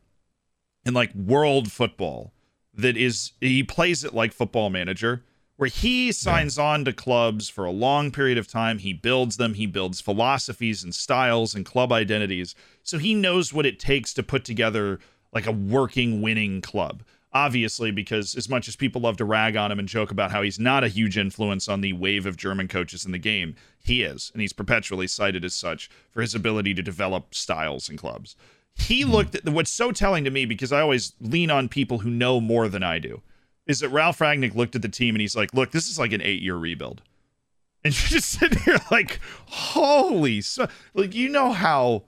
[0.88, 2.34] in like world football
[2.74, 5.24] that is he plays it like football manager
[5.58, 6.64] where he signs yeah.
[6.64, 8.78] on to clubs for a long period of time.
[8.78, 9.56] He builds them.
[9.56, 12.54] He builds philosophies and styles and club identities.
[12.84, 15.00] So he knows what it takes to put together
[15.34, 17.04] like a working winning club.
[17.34, 20.42] Obviously because as much as people love to rag on him and joke about how
[20.42, 24.02] he's not a huge influence on the wave of german coaches in the game he
[24.02, 24.32] is.
[24.34, 28.36] And he's perpetually cited as such for his ability to develop styles and clubs
[28.78, 29.12] he mm-hmm.
[29.12, 32.40] looked at what's so telling to me because I always lean on people who know
[32.40, 33.22] more than I do
[33.66, 36.14] is that Ralf Rangnick looked at the team and he's like, "Look, this is like
[36.14, 37.02] an eight-year rebuild,"
[37.84, 42.04] and you're just sit here like, "Holy, so like you know how."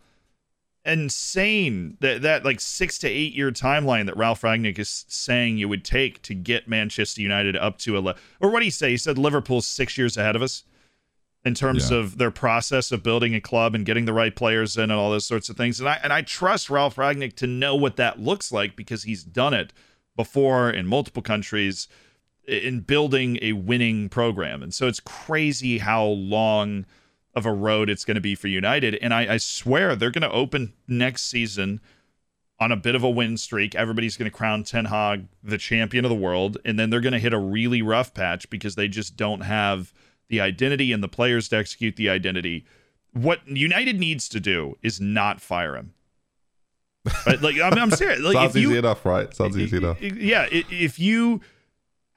[0.85, 5.67] insane that that like six to eight year timeline that Ralf Rangnick is saying you
[5.67, 8.91] would take to get Manchester United up to a le- or what he say?
[8.91, 10.63] He said Liverpool's six years ahead of us
[11.45, 11.97] in terms yeah.
[11.97, 15.11] of their process of building a club and getting the right players in and all
[15.11, 15.79] those sorts of things.
[15.79, 19.23] And I and I trust Ralf Rangnick to know what that looks like because he's
[19.23, 19.71] done it
[20.15, 21.87] before in multiple countries
[22.45, 24.61] in building a winning program.
[24.61, 26.85] And so it's crazy how long
[27.35, 28.95] of a road it's going to be for United.
[28.95, 31.79] And I, I swear they're going to open next season
[32.59, 33.75] on a bit of a win streak.
[33.75, 36.57] Everybody's going to crown Ten Hag the champion of the world.
[36.65, 39.93] And then they're going to hit a really rough patch because they just don't have–
[40.29, 42.65] the identity and the players to execute the identity.
[43.11, 45.93] What United needs to do is not fire him.
[47.25, 47.41] Right?
[47.41, 48.21] Like I'm, I'm serious.
[48.21, 49.33] Like, Sounds you, easy enough, right?
[49.33, 50.01] Sounds easy enough.
[50.01, 51.41] Yeah, if you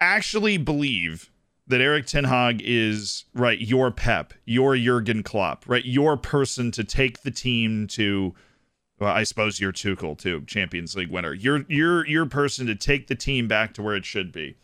[0.01, 1.31] actually believe
[1.66, 6.85] that Erik Ten Hag is right, your Pep, your Jurgen Klopp, right, your person to
[6.85, 8.35] take the team to.
[8.98, 11.33] Well, I suppose you're Tuchel too, Champions League winner.
[11.33, 14.57] You're you're your person to take the team back to where it should be.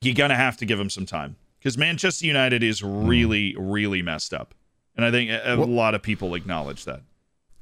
[0.00, 3.06] You're gonna have to give him some time because Manchester United is hmm.
[3.06, 4.54] really, really messed up,
[4.96, 7.02] and I think a, a what, lot of people acknowledge that.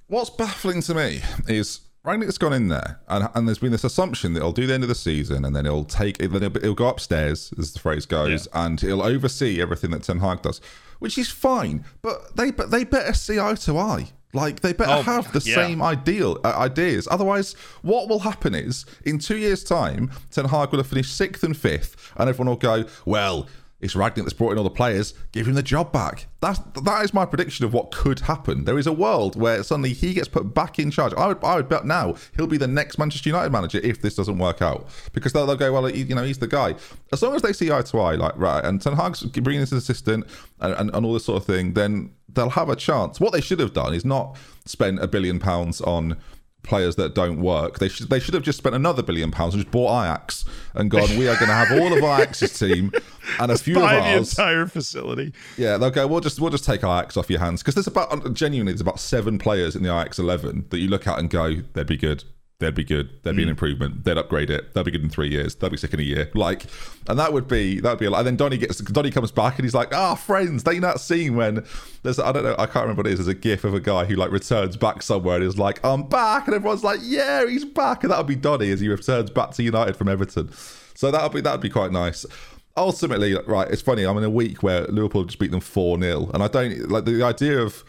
[0.07, 4.33] What's baffling to me is Rangnick's gone in there, and, and there's been this assumption
[4.33, 6.75] that he'll do the end of the season, and then he'll take, then he'll, he'll
[6.75, 8.67] go upstairs, as the phrase goes, yeah.
[8.67, 10.63] and he'll oversee everything that Ten Hag does,
[10.99, 11.85] which is fine.
[12.01, 14.09] But they, but they better see eye to eye.
[14.33, 15.57] Like they better Oh, have the yeah.
[15.57, 17.09] same ideal uh, ideas.
[17.11, 21.43] Otherwise, what will happen is in two years' time, Ten Hag will have finished sixth
[21.43, 23.49] and fifth, and everyone will go, "Well,
[23.81, 25.15] it's Rangnick that's brought in all the players.
[25.33, 28.65] Give him the job back." That's that is my prediction of what could happen.
[28.65, 31.13] There is a world where suddenly he gets put back in charge.
[31.15, 34.15] I would I would bet now he'll be the next Manchester United manager if this
[34.15, 36.75] doesn't work out because they'll, they'll go, "Well, he, you know, he's the guy."
[37.13, 39.73] As long as they see eye to eye, like right, and Ten Hag's bringing his
[39.73, 40.27] assistant
[40.61, 43.21] and, and, and all this sort of thing, then they'll have a chance.
[43.21, 46.17] What they should have done is not spend a billion pounds on
[46.63, 47.79] players that don't work.
[47.79, 50.45] They should they should have just spent another billion pounds and just bought Ajax
[50.75, 51.09] and gone.
[51.19, 52.93] We are going to have all of Ajax's team
[53.39, 54.33] and a few of Buy the ours.
[54.39, 55.33] entire facility.
[55.57, 56.07] Yeah, they'll go.
[56.07, 59.01] We'll just we'll just take Ajax off your hands because there's about genuinely there's about
[59.01, 62.25] seven players in the Ajax eleven that you look at and go, they'd be good.
[62.61, 63.09] They'd be good.
[63.23, 64.05] There'd be an improvement.
[64.05, 64.75] They'd upgrade it.
[64.75, 65.55] They'd be good in three years.
[65.55, 66.31] They'd be sick in a year.
[66.35, 66.67] Like,
[67.09, 68.05] and that would be that would be.
[68.05, 68.19] A lot.
[68.19, 71.37] And then Donny gets Donny comes back and he's like, "Ah, friends." They that scene
[71.37, 71.65] when
[72.03, 73.19] there's I don't know I can't remember what it is.
[73.19, 76.03] There's a gif of a guy who like returns back somewhere and is like, "I'm
[76.03, 79.31] back," and everyone's like, "Yeah, he's back." And that would be Donny as he returns
[79.31, 80.53] back to United from Everton.
[80.95, 82.27] So that would be that would be quite nice
[82.77, 84.05] ultimately, right, it's funny.
[84.05, 86.31] I'm in a week where Liverpool just beat them 4 0.
[86.33, 87.85] And I don't like the idea of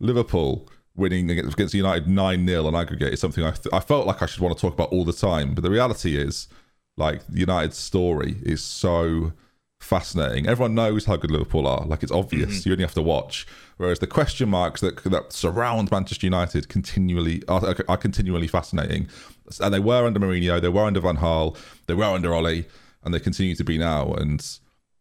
[0.00, 4.06] Liverpool winning against, against United 9 0 on aggregate is something I, th- I felt
[4.06, 5.54] like I should want to talk about all the time.
[5.54, 6.48] But the reality is,
[6.96, 9.32] like, United's story is so
[9.80, 10.46] fascinating.
[10.46, 11.84] Everyone knows how good Liverpool are.
[11.84, 12.60] Like, it's obvious.
[12.60, 12.68] Mm-hmm.
[12.68, 13.46] You only have to watch.
[13.76, 19.08] Whereas the question marks that, that surround Manchester United continually are, are continually fascinating.
[19.60, 22.66] And they were under Mourinho, they were under Van Gaal, they were under Ollie
[23.02, 24.12] and they continue to be now.
[24.14, 24.46] And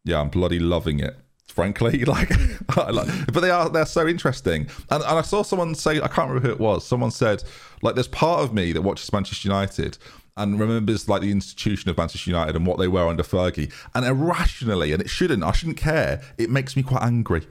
[0.03, 1.17] yeah, I'm bloody loving it.
[1.47, 2.29] Frankly, like,
[2.77, 4.67] like- but they are they're so interesting.
[4.89, 6.85] And, and I saw someone say I can't remember who it was.
[6.85, 7.43] Someone said
[7.81, 9.97] like, there's part of me that watches Manchester United
[10.35, 14.03] and remembers like the institution of Manchester United and what they were under Fergie, and
[14.05, 16.21] irrationally, and it shouldn't, I shouldn't care.
[16.39, 17.45] It makes me quite angry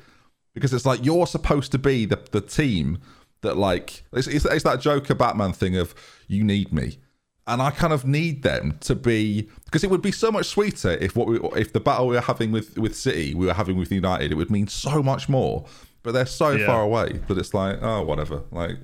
[0.54, 2.98] because it's like you're supposed to be the the team
[3.42, 5.94] that like it's, it's, it's that Joker Batman thing of
[6.28, 6.98] you need me
[7.46, 10.90] and I kind of need them to be because it would be so much sweeter
[10.92, 13.76] if what we if the battle we were having with with City we were having
[13.76, 15.64] with United it would mean so much more.
[16.04, 16.66] But they're so Yeah.
[16.66, 18.42] far away that it's like oh whatever.
[18.50, 18.76] Like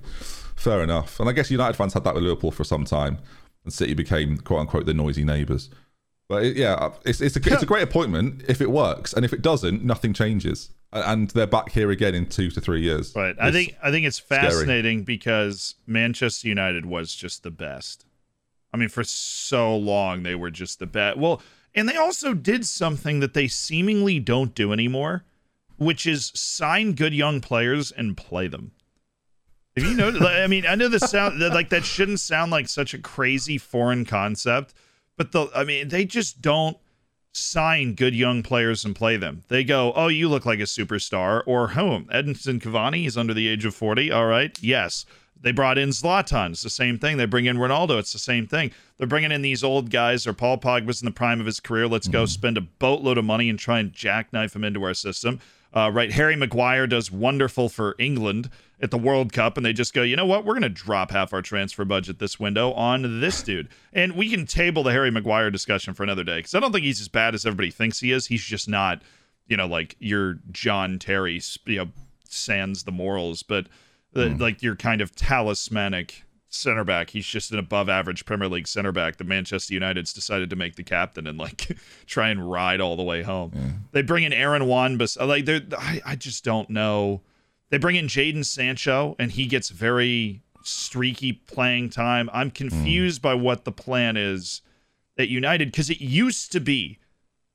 [0.56, 1.20] fair enough.
[1.20, 3.18] And I guess United fans had that with Liverpool for some time
[3.64, 5.70] and City became quote unquote the noisy neighbours.
[6.28, 9.32] But it, yeah it's it's a, it's a great appointment if it works and if
[9.32, 10.70] it doesn't nothing changes.
[10.90, 13.12] And they're back here again in two to three years.
[13.12, 18.04] But I think I think it's fascinating because Manchester United was just the best.
[18.72, 21.18] I mean, for so long they were just the best.
[21.18, 21.42] Well,
[21.74, 25.24] and they also did something that they seemingly don't do anymore,
[25.76, 28.72] which is sign good young players and play them.
[29.76, 30.24] Have you noticed?
[30.24, 34.04] I mean, I know this sound like that shouldn't sound like such a crazy foreign
[34.04, 34.74] concept,
[35.16, 36.76] but the I mean, they just don't
[37.32, 39.44] sign good young players and play them.
[39.48, 43.46] They go, "Oh, you look like a superstar," or "Home, Edinson Cavani is under the
[43.46, 45.06] age of forty." All right, yes.
[45.40, 46.50] They brought in Zlatan.
[46.50, 47.16] It's the same thing.
[47.16, 47.98] They bring in Ronaldo.
[47.98, 48.72] It's the same thing.
[48.96, 51.86] They're bringing in these old guys, or Paul Pogba's in the prime of his career.
[51.86, 55.40] Let's go spend a boatload of money and try and jackknife him into our system.
[55.72, 58.48] Uh, right, Harry Maguire does wonderful for England
[58.80, 60.44] at the World Cup, and they just go, you know what?
[60.44, 64.30] We're going to drop half our transfer budget this window on this dude, and we
[64.30, 67.08] can table the Harry Maguire discussion for another day because I don't think he's as
[67.08, 68.26] bad as everybody thinks he is.
[68.26, 69.02] He's just not,
[69.46, 71.88] you know, like your John Terry, you know,
[72.28, 73.66] sans the morals, but
[74.12, 77.10] the, like your kind of talismanic center back.
[77.10, 80.76] He's just an above average Premier League center back that Manchester United's decided to make
[80.76, 83.52] the captain and like try and ride all the way home.
[83.92, 87.22] They bring in Aaron Wan, but like they're I, I just don't know.
[87.70, 92.30] They bring in Jadon Sancho and he gets very streaky playing time.
[92.32, 92.54] I'm hmm.
[92.54, 94.62] confused by what the plan is
[95.18, 96.98] at United because it used to be.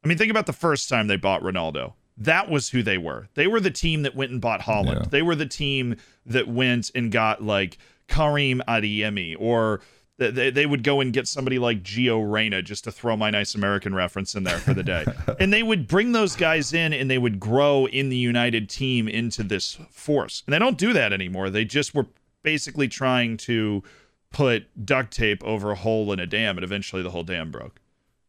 [0.04, 1.94] I mean, think about the first time they bought Ronaldo.
[2.18, 3.28] That was who they were.
[3.34, 4.96] They were the team that went and bought Haaland.
[4.96, 5.06] Yeah.
[5.10, 9.82] They were the team that went and got like Karim Adeyemi or
[10.18, 13.56] they, they would go and get somebody like Gio Reyna just to throw my nice
[13.56, 15.06] American reference in there for the day.
[15.40, 19.08] and they would bring those guys in and they would grow in the United team
[19.08, 20.44] into this force.
[20.46, 21.50] And they don't do that anymore.
[21.50, 22.06] They just were
[22.44, 23.84] basically trying to
[24.32, 27.80] put duct tape over a hole in a dam and eventually the whole dam broke.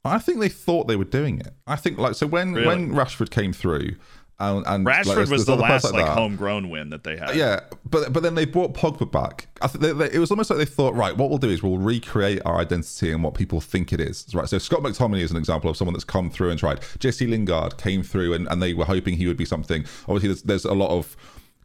[0.05, 1.55] I think they thought they were doing it.
[1.67, 2.67] I think like so when Really?
[2.67, 3.97] when Rashford came through,
[4.40, 6.14] and, and like, Rashford there's- was there's the last like, that.
[6.16, 7.37] homegrown win that they had.
[7.37, 9.47] Yeah, but but then they brought Pogba back.
[9.62, 11.62] I think they, they, it was almost like they thought, right, what we'll do is
[11.62, 14.26] we'll recreate our identity and what people think it is.
[14.35, 14.49] Right.
[14.49, 16.81] So Scott McTominay is an example of someone that's come through and tried.
[16.99, 19.85] Jesse Lingard came through and, and they were hoping he would be something.
[20.09, 21.16] Obviously, there's, there's a lot of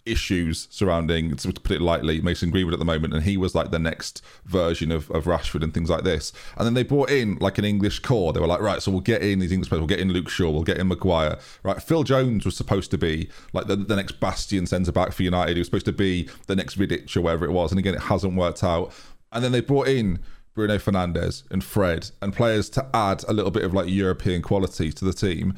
[0.06, 3.72] issues surrounding, to put it lightly, Mason Greenwood at the moment, and he was like
[3.72, 6.32] the next version of, of Rashford and things like this.
[6.58, 8.34] And then they brought in like an English core.
[8.34, 10.30] They were like, right, so we'll get in these English players, we'll get in Luke
[10.30, 11.38] Shaw, we'll get in Maguire.
[11.64, 15.24] Right, Phil Jones was supposed to be like the, the next bastion centre back for
[15.24, 15.56] United.
[15.56, 17.72] He was supposed to be the next Vidic or whatever it was.
[17.72, 18.92] And again, it hasn't worked out.
[19.32, 20.20] And then they brought in
[20.56, 24.92] Bruno Fernandes and Fred and players to add a little bit of like European quality
[24.92, 25.56] to the team.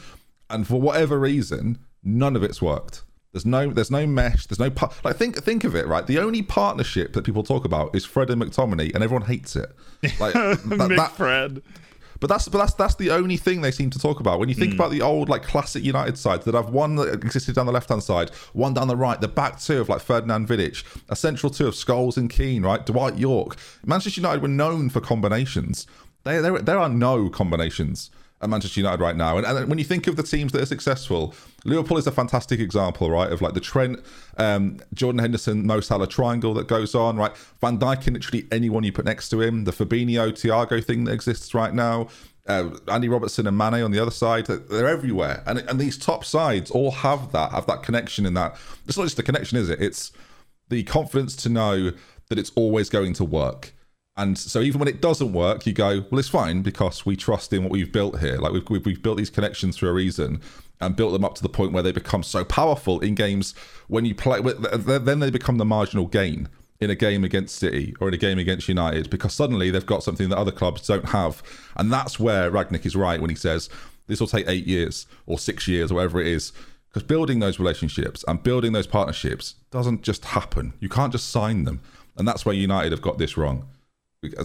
[0.49, 3.03] And for whatever reason, none of it's worked.
[3.33, 4.45] There's no, there's no mesh.
[4.47, 5.87] There's no par- like think, think of it.
[5.87, 9.55] Right, the only partnership that people talk about is Fred and McTominay, and everyone hates
[9.55, 9.71] it.
[10.19, 11.61] Like that, that, Fred.
[12.21, 14.39] But that's but that's that's the only thing they seem to talk about.
[14.39, 14.75] When you think mm.
[14.75, 17.89] about the old like classic United sides that have one that existed down the left
[17.89, 21.49] hand side, one down the right, the back two of like Ferdinand Vidic, a central
[21.49, 22.85] two of Scholes and Keane, right?
[22.85, 23.57] Dwight Yorke.
[23.85, 25.87] Manchester United were known for combinations.
[26.23, 28.11] There, there, there are no combinations
[28.41, 29.37] at Manchester United right now.
[29.37, 31.33] And, and, when you think of the teams that are successful,
[31.63, 33.31] Liverpool is a fantastic example, right?
[33.31, 33.99] Of like the Trent,
[34.37, 37.35] um, Jordan Henderson, Mo Salah triangle that goes on, right?
[37.59, 41.13] Van Dijk and literally anyone you put next to him, the Fabinho, Thiago thing that
[41.13, 42.07] exists right now.
[42.47, 46.25] Uh, Andy Robertson and Mane on the other side, they're everywhere, and and these top
[46.25, 48.57] sides all have that, have that connection in that.
[48.87, 49.79] It's not just the connection, is it?
[49.79, 50.11] It's
[50.67, 51.91] the confidence to know
[52.29, 53.73] that it's always going to work
[54.21, 57.51] and so even when it doesn't work, you go, well, it's fine because we trust
[57.53, 58.37] in what we've built here.
[58.37, 60.41] Like we've, we've, we've built these connections for a reason
[60.79, 63.55] and built them up to the point where they become so powerful in games
[63.87, 66.49] when you play, then they become the marginal gain
[66.79, 70.03] in a game against City or in a game against United because suddenly they've got
[70.03, 71.41] something that other clubs don't have.
[71.75, 73.69] And that's where Rangnick is right when he says
[74.05, 76.53] this will take eight years or six years or whatever it is.
[76.89, 80.73] Because building those relationships and building those partnerships doesn't just happen.
[80.79, 81.81] You can't just sign them.
[82.17, 83.65] And that's where United have got this wrong.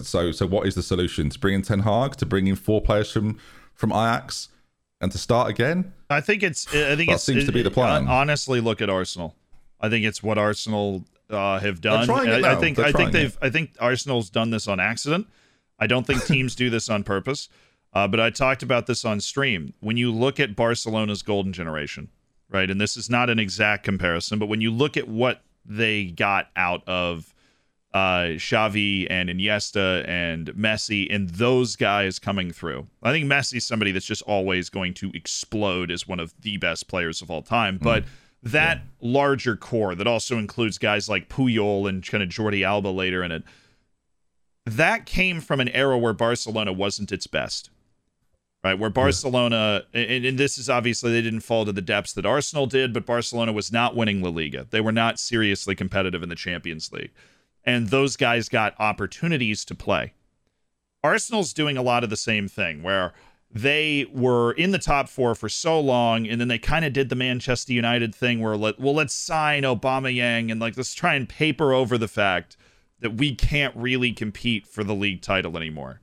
[0.03, 1.29] So, so what is the solution?
[1.29, 3.39] To bring in Ten Hag, to bring in four players from
[3.75, 4.49] from Ajax,
[5.01, 5.93] and to start again?
[6.09, 6.67] I think it's.
[6.75, 8.09] I think it seems it, to be the plan.
[8.09, 9.35] Honestly, look at Arsenal.
[9.81, 12.09] I think it's what Arsenal uh, have done.
[12.09, 12.79] I, I, think.
[12.79, 13.33] I think they've.
[13.35, 13.39] It.
[13.43, 15.27] I think Arsenal's done this on accident.
[15.79, 17.51] I don't think teams do this on purpose.
[17.93, 19.75] Uh, but I talked about this on stream.
[19.81, 22.09] When you look at Barcelona's golden generation,
[22.51, 26.05] right, and this is not an exact comparison, but when you look at what they
[26.05, 27.35] got out of
[27.97, 32.87] uh, Xavi and Iniesta and Messi and those guys coming through.
[33.03, 36.89] I think Messi's somebody that's just always going to explode as one of the best
[36.89, 37.79] players of all time.
[37.81, 38.09] But mm.
[38.43, 38.85] that yeah.
[39.01, 43.33] larger core that also includes guys like Puyol and kind of Jordi Alba later in
[43.33, 43.45] it,
[44.67, 47.71] that came from an era where Barcelona wasn't its best.
[48.63, 52.27] Right, where Barcelona, and, and this is obviously they didn't fall to the depths that
[52.27, 54.67] Arsenal did, but Barcelona was not winning La Liga.
[54.69, 57.13] They were not seriously competitive in the Champions League
[57.67, 60.13] and those guys got opportunities to play.
[61.03, 63.13] Arsenal's doing a lot of the same thing where
[63.51, 67.09] they were in the top four for so long, and then they kind of did
[67.09, 71.29] the Manchester United thing where let well let's sign Aubameyang and like let's try and
[71.29, 72.57] paper over the fact
[73.01, 76.01] that we can't really compete for the league title anymore.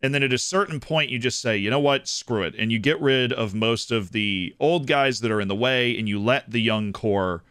[0.00, 2.70] And then at a certain point, you just say, you know what, screw it, and
[2.70, 6.08] you get rid of most of the old guys that are in the way, and
[6.08, 7.42] you let the young core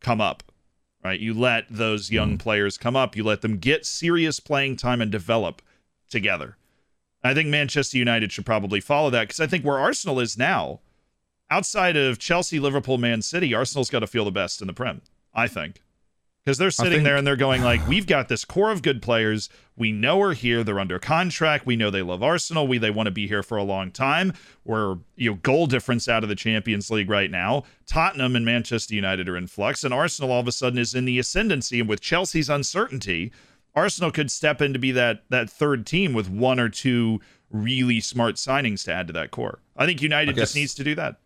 [0.00, 0.42] come up
[1.04, 1.20] right?
[1.20, 2.38] You let those young mm.
[2.38, 5.62] players come up, you let them get serious playing time and develop
[6.08, 6.56] together.
[7.24, 10.80] I think Manchester United should probably follow that because I think where Arsenal is now,
[11.50, 15.02] outside of Chelsea, Liverpool, Man City, Arsenal's got to feel the best in the Prem,
[15.34, 15.82] I think
[16.44, 17.04] because they're sitting think...
[17.04, 19.48] there and they're going like, "We've got this core of good players.
[19.76, 20.64] We know are here.
[20.64, 21.66] They're under contract.
[21.66, 22.66] We know they love Arsenal.
[22.66, 24.32] We they want to be here for a long time.
[24.64, 27.64] We're you know goal difference out of the Champions League right now.
[27.86, 31.04] Tottenham and Manchester United are in flux, and Arsenal all of a sudden is in
[31.04, 31.80] the ascendancy.
[31.80, 33.32] And with Chelsea's uncertainty,
[33.74, 37.20] Arsenal could step in to be that that third team with one or two
[37.50, 39.60] really smart signings to add to that core.
[39.76, 40.48] I think United I guess...
[40.48, 41.16] just needs to do that.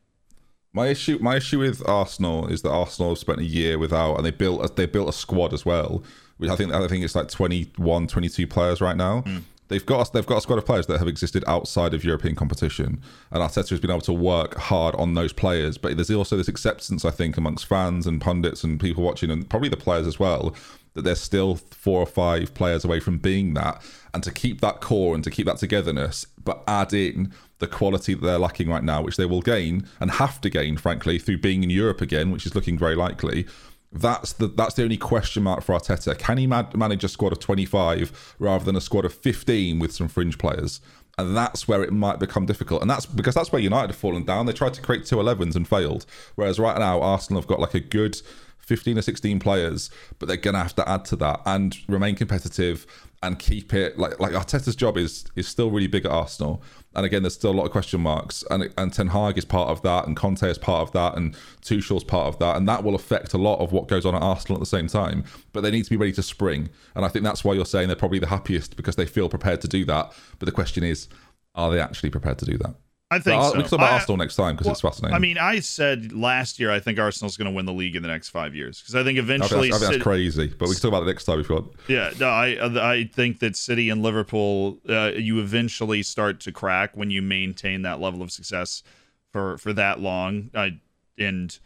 [0.76, 4.26] My issue, my issue with Arsenal is that Arsenal have spent a year without, and
[4.26, 6.04] they built a, they built a squad as well.
[6.36, 9.22] Which I think I think it's like 21, 22 players right now.
[9.22, 9.40] Mm.
[9.68, 13.00] They've got they've got a squad of players that have existed outside of European competition,
[13.30, 15.78] and Arteta has been able to work hard on those players.
[15.78, 19.48] But there's also this acceptance, I think, amongst fans and pundits and people watching, and
[19.48, 20.54] probably the players as well,
[20.92, 23.80] that there's still four or five players away from being that,
[24.12, 28.14] and to keep that core and to keep that togetherness, but add in the quality
[28.14, 31.38] that they're lacking right now, which they will gain and have to gain, frankly, through
[31.38, 33.46] being in Europe again, which is looking very likely.
[33.92, 36.18] That's the that's the only question mark for Arteta.
[36.18, 39.92] Can he ma- manage a squad of 25 rather than a squad of 15 with
[39.92, 40.80] some fringe players?
[41.18, 42.82] And that's where it might become difficult.
[42.82, 44.44] And that's because that's where United have fallen down.
[44.44, 46.04] They tried to create two 11s and failed.
[46.34, 48.20] Whereas right now, Arsenal have got like a good
[48.58, 52.16] 15 or 16 players, but they're going to have to add to that and remain
[52.16, 52.86] competitive
[53.22, 56.62] and keep it like like Arteta's job is is still really big at Arsenal.
[56.96, 59.68] And again, there's still a lot of question marks, and and Ten Hag is part
[59.68, 62.82] of that, and Conte is part of that, and Tuchel's part of that, and that
[62.82, 65.22] will affect a lot of what goes on at Arsenal at the same time.
[65.52, 67.88] But they need to be ready to spring, and I think that's why you're saying
[67.88, 70.12] they're probably the happiest because they feel prepared to do that.
[70.38, 71.06] But the question is,
[71.54, 72.74] are they actually prepared to do that?
[73.08, 73.48] I think so.
[73.52, 75.14] We can talk about I- Arsenal next time because it's fascinating.
[75.14, 78.02] I mean, I said last year I think Arsenal's going to win the league in
[78.02, 80.02] the next five years because I think I think, eventually, that's, I think City- that's
[80.02, 81.72] crazy, but we can talk about it next time if you want.
[81.86, 86.96] yeah, no, I I think that City and Liverpool, uh, you eventually start to crack
[86.96, 88.82] when you maintain that level of success
[89.30, 90.50] for for that long.
[90.52, 90.78] I
[91.16, 91.56] and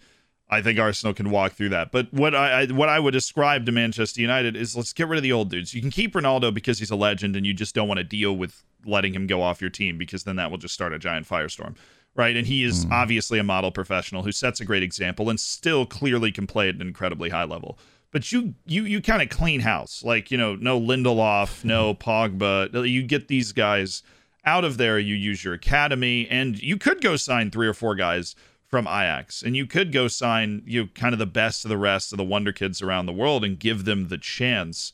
[0.50, 1.90] I think Arsenal can walk through that.
[1.90, 5.16] But what I, I what I would describe to Manchester United is let's get rid
[5.16, 5.72] of the old dudes.
[5.72, 8.36] You can keep Ronaldo because he's a legend, and you just don't want to deal
[8.36, 11.28] with letting him go off your team because then that will just start a giant
[11.28, 11.76] firestorm.
[12.16, 12.92] Right, and he is hmm.
[12.92, 16.74] obviously a model professional who sets a great example and still clearly can play at
[16.74, 17.78] an incredibly high level.
[18.10, 21.98] But you you you kind of clean house, like you know, no Lindelof, no hmm.
[21.98, 22.74] Pogba.
[22.74, 24.02] Uh, you get these guys
[24.44, 24.98] out of there.
[24.98, 28.34] You use your academy, and you could go sign three or four guys
[28.66, 31.76] from Ajax, and you could go sign you know, kind of the best of the
[31.76, 34.92] rest of the wonder kids around the world and give them the chance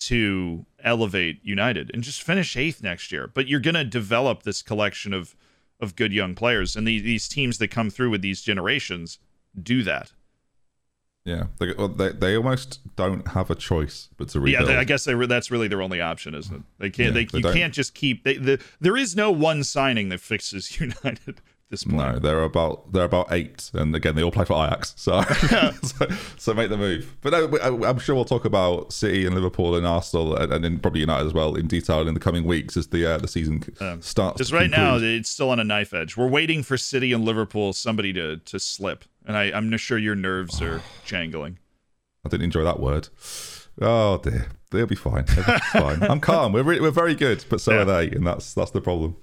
[0.00, 3.30] to elevate United and just finish eighth next year.
[3.32, 5.36] But you're going to develop this collection of
[5.80, 9.18] of good young players, and these these teams that come through with these generations
[9.60, 10.12] do that.
[11.24, 14.68] Yeah, they, well, they they almost don't have a choice but to Yeah, rebuild.
[14.70, 16.62] they, I guess they re- that's really their only option, isn't it?
[16.78, 17.08] They can't.
[17.08, 18.24] Yeah, they, you don't- can't just keep.
[18.24, 21.40] They, the, there is no one signing that fixes United
[21.70, 21.96] this point.
[21.98, 25.20] No, they're about they're about eight, and again they all play for Ajax, so
[25.82, 26.06] so,
[26.38, 27.14] so make the move.
[27.20, 30.78] But no, I'm sure we'll talk about City and Liverpool and Arsenal, and, and then
[30.78, 33.62] probably United as well in detail in the coming weeks as the uh, the season
[34.02, 34.38] starts.
[34.38, 36.16] Just to right now, it's still on a knife edge.
[36.16, 39.98] We're waiting for City and Liverpool, somebody to to slip, and I, I'm not sure
[39.98, 41.58] your nerves are jangling.
[42.24, 43.08] I didn't enjoy that word.
[43.80, 45.24] Oh dear, they'll be fine.
[45.26, 46.02] They'll be fine.
[46.10, 46.52] I'm calm.
[46.52, 47.80] We're re- we're very good, but so Yeah.
[47.80, 49.16] are they, and that's that's the problem.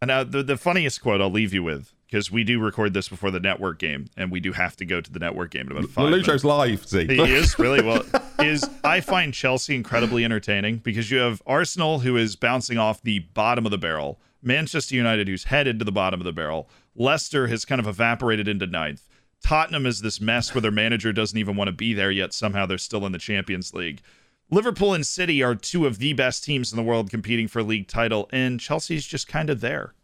[0.00, 3.08] And now the the funniest quote I'll leave you with because we do record this
[3.08, 5.72] before the network game, and we do have to go to the network game in
[5.72, 6.10] about five.
[6.10, 6.28] minutes.
[6.28, 7.06] Lucho's live, Z.
[7.06, 8.04] He is really well.
[8.38, 13.20] Is I find Chelsea incredibly entertaining because you have Arsenal who is bouncing off the
[13.20, 17.46] bottom of the barrel, Manchester United who's headed to the bottom of the barrel, Leicester
[17.46, 19.08] has kind of evaporated into ninth.
[19.42, 22.34] Tottenham is this mess where their manager doesn't even want to be there yet.
[22.34, 24.02] Somehow they're still in the Champions League.
[24.50, 27.88] Liverpool and City are two of the best teams in the world competing for league
[27.88, 29.94] title, and Chelsea's just kind of there,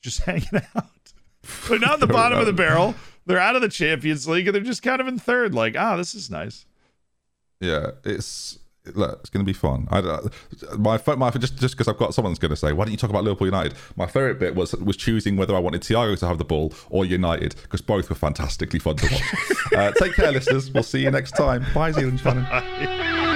[0.00, 1.12] just hanging out.
[1.68, 2.94] They're not at the bottom of the barrel.
[3.26, 5.54] They're out of the Champions League, and they're just kind of in third.
[5.54, 6.66] Like, ah, this is nice.
[7.60, 8.58] Yeah, it's
[8.94, 9.86] look, it's going to be fun.
[9.90, 10.00] I
[10.76, 13.10] my my just just because I've got someone's going to say, why don't you talk
[13.10, 13.74] about Liverpool United?
[13.96, 17.04] My favorite bit was was choosing whether I wanted Thiago to have the ball or
[17.04, 19.72] United because both were fantastically fun to watch.
[19.76, 20.70] uh, take care, listeners.
[20.70, 21.64] We'll see you next time.
[21.74, 22.46] Bye, Zealand Shannon.